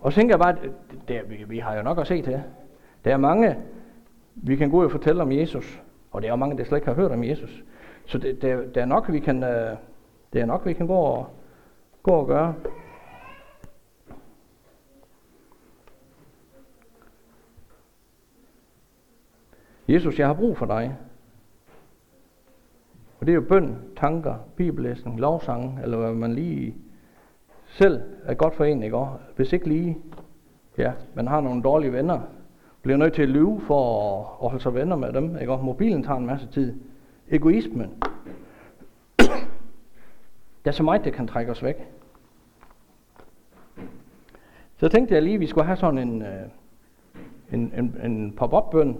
Og 0.00 0.12
så 0.12 0.16
tænker 0.18 0.32
jeg 0.32 0.40
bare, 0.40 0.50
at 0.50 0.70
det, 1.08 1.20
vi, 1.30 1.44
vi 1.48 1.58
har 1.58 1.76
jo 1.76 1.82
nok 1.82 1.98
at 1.98 2.06
se 2.06 2.22
til. 2.22 2.42
Der 3.04 3.12
er 3.12 3.16
mange, 3.16 3.56
vi 4.42 4.56
kan 4.56 4.70
gå 4.70 4.84
og 4.84 4.90
fortælle 4.90 5.22
om 5.22 5.32
Jesus, 5.32 5.82
og 6.10 6.22
der 6.22 6.32
er 6.32 6.36
mange, 6.36 6.58
der 6.58 6.64
slet 6.64 6.78
ikke 6.78 6.88
har 6.88 6.94
hørt 6.94 7.12
om 7.12 7.24
Jesus. 7.24 7.64
Så 8.06 8.18
det, 8.18 8.42
det, 8.42 8.74
det 8.74 8.80
er 8.80 8.84
nok, 8.84 9.12
vi 9.12 9.18
kan, 9.18 9.42
øh, 9.42 9.76
det 10.32 10.40
er 10.40 10.46
nok, 10.46 10.66
vi 10.66 10.72
kan 10.72 10.86
gå 10.86 10.94
og, 10.94 11.26
gå 12.02 12.10
og 12.10 12.26
gøre. 12.26 12.54
Jesus, 19.88 20.18
jeg 20.18 20.26
har 20.26 20.34
brug 20.34 20.56
for 20.56 20.66
dig. 20.66 20.96
Og 23.20 23.26
det 23.26 23.32
er 23.32 23.34
jo 23.34 23.44
bøn, 23.48 23.78
tanker, 23.96 24.34
bibellæsning, 24.56 25.20
lovsang, 25.20 25.80
eller 25.82 25.98
hvad 25.98 26.12
man 26.12 26.34
lige 26.34 26.76
selv 27.66 28.00
er 28.24 28.34
godt 28.34 28.54
for 28.54 28.64
en, 28.64 28.82
ikke? 28.82 28.98
Hvis 29.36 29.52
ikke 29.52 29.68
lige, 29.68 29.98
ja, 30.78 30.92
man 31.14 31.26
har 31.26 31.40
nogle 31.40 31.62
dårlige 31.62 31.92
venner, 31.92 32.20
bliver 32.82 32.96
nødt 32.96 33.14
til 33.14 33.22
at 33.22 33.28
lyve 33.28 33.60
for 33.60 34.20
at, 34.20 34.26
at 34.44 34.50
holde 34.50 34.62
sig 34.62 34.74
venner 34.74 34.96
med 34.96 35.12
dem, 35.12 35.36
ikke? 35.40 35.56
Mobilen 35.56 36.02
tager 36.02 36.18
en 36.18 36.26
masse 36.26 36.46
tid. 36.46 36.74
Egoismen. 37.30 37.90
Der 40.64 40.70
er 40.70 40.70
så 40.70 40.82
meget, 40.82 41.04
det 41.04 41.12
kan 41.12 41.26
trække 41.26 41.52
os 41.52 41.62
væk. 41.62 41.76
Så 44.76 44.88
tænkte 44.88 45.14
jeg 45.14 45.22
lige, 45.22 45.34
at 45.34 45.40
vi 45.40 45.46
skulle 45.46 45.66
have 45.66 45.76
sådan 45.76 45.98
en, 45.98 46.22
øh, 46.22 46.42
en, 47.52 47.72
en, 47.76 47.96
en 48.04 48.32
pop-up-bøn. 48.32 48.96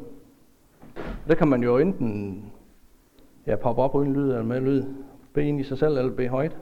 Det 1.28 1.38
kan 1.38 1.48
man 1.48 1.62
jo 1.62 1.78
enten 1.78 2.44
ja, 3.46 3.56
poppe 3.56 3.82
op 3.82 3.94
uden 3.94 4.12
lyd 4.12 4.28
eller 4.28 4.42
med 4.42 4.60
lyd. 4.60 4.84
Bede 5.34 5.48
ind 5.48 5.60
i 5.60 5.64
sig 5.64 5.78
selv 5.78 5.98
eller 5.98 6.16
bede 6.16 6.28
højt. 6.28 6.56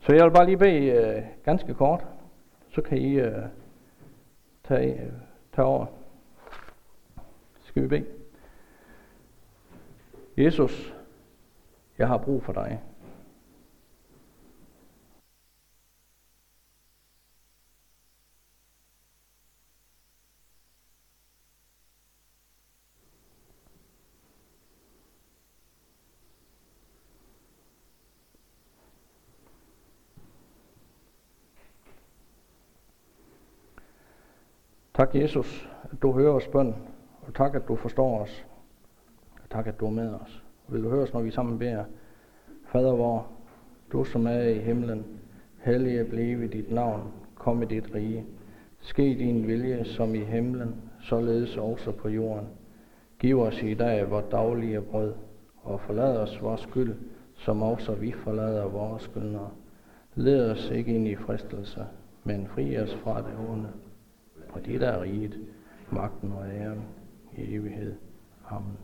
Så 0.00 0.12
jeg 0.12 0.24
vil 0.24 0.30
bare 0.30 0.46
lige 0.46 0.56
bede 0.56 0.86
øh, 0.86 1.22
ganske 1.44 1.74
kort. 1.74 2.06
Så 2.70 2.82
kan 2.82 2.98
I 2.98 3.14
øh, 3.14 3.42
tage, 4.64 4.92
øh, 4.92 5.12
tage 5.54 5.66
over. 5.66 5.86
Skal 7.72 7.82
vi 7.82 7.88
bede? 7.88 8.06
Jesus, 10.36 10.94
jeg 11.98 12.08
har 12.08 12.18
brug 12.18 12.42
for 12.42 12.52
dig. 12.52 12.82
Tak, 34.94 35.14
Jesus, 35.14 35.68
at 35.82 36.02
du 36.02 36.12
hører 36.12 36.32
os 36.32 36.48
bøn, 36.48 36.91
og 37.26 37.34
tak, 37.34 37.54
at 37.54 37.68
du 37.68 37.76
forstår 37.76 38.20
os. 38.20 38.46
Og 39.42 39.50
tak, 39.50 39.66
at 39.66 39.80
du 39.80 39.86
er 39.86 39.90
med 39.90 40.14
os. 40.14 40.42
Vil 40.68 40.82
du 40.82 40.90
høre 40.90 41.02
os, 41.02 41.12
når 41.12 41.22
vi 41.22 41.30
sammen 41.30 41.58
beder? 41.58 41.84
Fader 42.66 42.96
vor, 42.96 43.26
du 43.92 44.04
som 44.04 44.26
er 44.26 44.42
i 44.42 44.58
himlen, 44.58 45.04
hellige 45.58 46.04
blive 46.04 46.48
dit 46.48 46.72
navn, 46.72 47.12
kom 47.34 47.62
i 47.62 47.66
dit 47.66 47.94
rige. 47.94 48.24
Ske 48.80 49.02
din 49.02 49.46
vilje 49.46 49.84
som 49.84 50.14
i 50.14 50.18
himlen, 50.18 50.74
således 51.00 51.56
også 51.56 51.92
på 51.92 52.08
jorden. 52.08 52.46
Giv 53.18 53.40
os 53.40 53.62
i 53.62 53.74
dag 53.74 54.10
vores 54.10 54.26
daglige 54.30 54.80
brød, 54.80 55.14
og 55.62 55.80
forlad 55.80 56.16
os 56.16 56.42
vores 56.42 56.60
skyld, 56.60 56.94
som 57.34 57.62
også 57.62 57.94
vi 57.94 58.12
forlader 58.12 58.68
vores 58.68 59.02
skyldnere. 59.02 59.50
Led 60.14 60.50
os 60.50 60.70
ikke 60.70 60.94
ind 60.94 61.08
i 61.08 61.16
fristelse, 61.16 61.86
men 62.24 62.46
fri 62.46 62.78
os 62.78 62.94
fra 62.94 63.18
det 63.18 63.50
onde. 63.50 63.68
For 64.48 64.60
det 64.60 64.80
der 64.80 64.88
er 64.88 65.02
riget, 65.02 65.40
magten 65.90 66.32
og 66.32 66.44
æren 66.48 66.82
i 67.36 67.54
evighed. 67.54 67.96
Amen. 68.50 68.78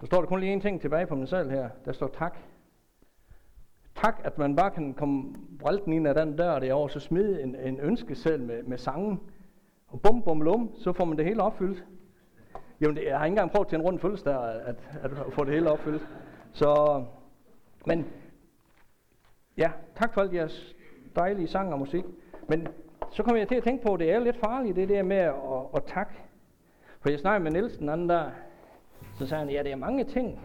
Der 0.00 0.06
står 0.06 0.20
der 0.20 0.26
kun 0.26 0.40
lige 0.40 0.52
en 0.52 0.60
ting 0.60 0.80
tilbage 0.80 1.06
på 1.06 1.14
min 1.14 1.26
selv 1.26 1.50
her. 1.50 1.68
Der 1.84 1.92
står 1.92 2.08
tak. 2.08 2.38
Tak, 3.94 4.20
at 4.24 4.38
man 4.38 4.56
bare 4.56 4.70
kan 4.70 4.94
komme 4.94 5.34
brælten 5.58 5.92
ind 5.92 6.08
af 6.08 6.14
den 6.14 6.36
dør 6.36 6.58
derovre, 6.58 6.90
så 6.90 7.00
smide 7.00 7.42
en, 7.42 7.56
en 7.56 7.80
ønskeseddel 7.80 8.42
med, 8.42 8.62
med 8.62 8.78
sangen. 8.78 9.20
Og 9.88 10.00
bum, 10.02 10.22
bum, 10.22 10.40
lum, 10.40 10.74
så 10.74 10.92
får 10.92 11.04
man 11.04 11.18
det 11.18 11.24
hele 11.24 11.42
opfyldt. 11.42 11.84
Jamen, 12.80 12.96
det, 12.96 13.04
jeg 13.04 13.18
har 13.18 13.24
ikke 13.24 13.32
engang 13.32 13.50
prøvet 13.50 13.68
til 13.68 13.76
en 13.76 13.82
rund 13.82 13.98
fødselsdag 13.98 14.44
at, 14.44 14.76
at, 15.02 15.12
at 15.26 15.32
få 15.32 15.44
det 15.44 15.54
hele 15.54 15.70
opfyldt. 15.70 16.08
Så, 16.52 17.04
men 17.86 18.06
ja, 19.56 19.70
tak 19.96 20.14
for 20.14 20.20
alt 20.20 20.34
jeres 20.34 20.76
dejlige 21.16 21.48
sang 21.48 21.72
og 21.72 21.78
musik. 21.78 22.04
Men 22.48 22.68
så 23.10 23.22
kom 23.22 23.36
jeg 23.36 23.48
til 23.48 23.54
at 23.54 23.62
tænke 23.62 23.84
på, 23.86 23.94
at 23.94 24.00
det 24.00 24.12
er 24.12 24.18
lidt 24.18 24.36
farligt, 24.36 24.76
det 24.76 24.88
der 24.88 25.02
med 25.02 25.16
at, 25.16 25.34
at 25.74 25.84
takke. 25.84 26.12
For 27.00 27.10
jeg 27.10 27.18
snakkede 27.18 27.44
med 27.44 27.52
Nielsen 27.52 27.80
den 27.80 27.88
anden 27.88 28.08
dag, 28.08 28.30
så 29.18 29.26
sagde 29.26 29.44
han, 29.44 29.52
ja, 29.52 29.62
det 29.62 29.72
er 29.72 29.76
mange 29.76 30.04
ting, 30.04 30.40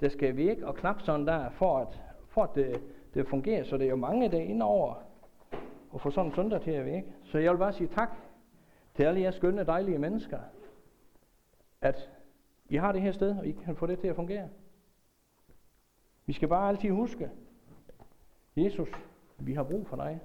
der 0.00 0.08
skal 0.08 0.36
vi 0.36 0.50
ikke 0.50 0.66
og 0.66 0.74
knap 0.74 1.00
sådan 1.00 1.26
der, 1.26 1.50
for 1.50 1.78
at, 1.78 2.00
for 2.28 2.42
at 2.42 2.54
det, 2.54 2.82
det 3.14 3.28
fungerer. 3.28 3.64
Så 3.64 3.76
det 3.76 3.84
er 3.84 3.90
jo 3.90 3.96
mange, 3.96 4.30
der 4.30 4.38
er 4.38 4.42
inde 4.42 4.66
over 4.66 4.94
at 5.94 6.00
få 6.00 6.10
sådan 6.10 6.30
en 6.30 6.34
søndag 6.34 6.60
til 6.60 6.70
at 6.70 6.86
virke. 6.86 7.14
Så 7.24 7.38
jeg 7.38 7.52
vil 7.52 7.58
bare 7.58 7.72
sige 7.72 7.88
tak 7.88 8.10
til 8.94 9.02
alle 9.02 9.20
jer 9.20 9.30
skønne, 9.30 9.64
dejlige 9.64 9.98
mennesker, 9.98 10.38
at 11.80 12.10
I 12.68 12.76
har 12.76 12.92
det 12.92 13.00
her 13.00 13.12
sted, 13.12 13.38
og 13.38 13.46
I 13.46 13.52
kan 13.52 13.76
få 13.76 13.86
det 13.86 13.98
til 13.98 14.08
at 14.08 14.16
fungere. 14.16 14.48
Vi 16.26 16.32
skal 16.32 16.48
bare 16.48 16.68
altid 16.68 16.90
huske, 16.90 17.30
Jesus, 18.56 18.88
vi 19.38 19.52
har 19.52 19.62
brug 19.62 19.86
for 19.86 19.96
dig. 19.96 20.20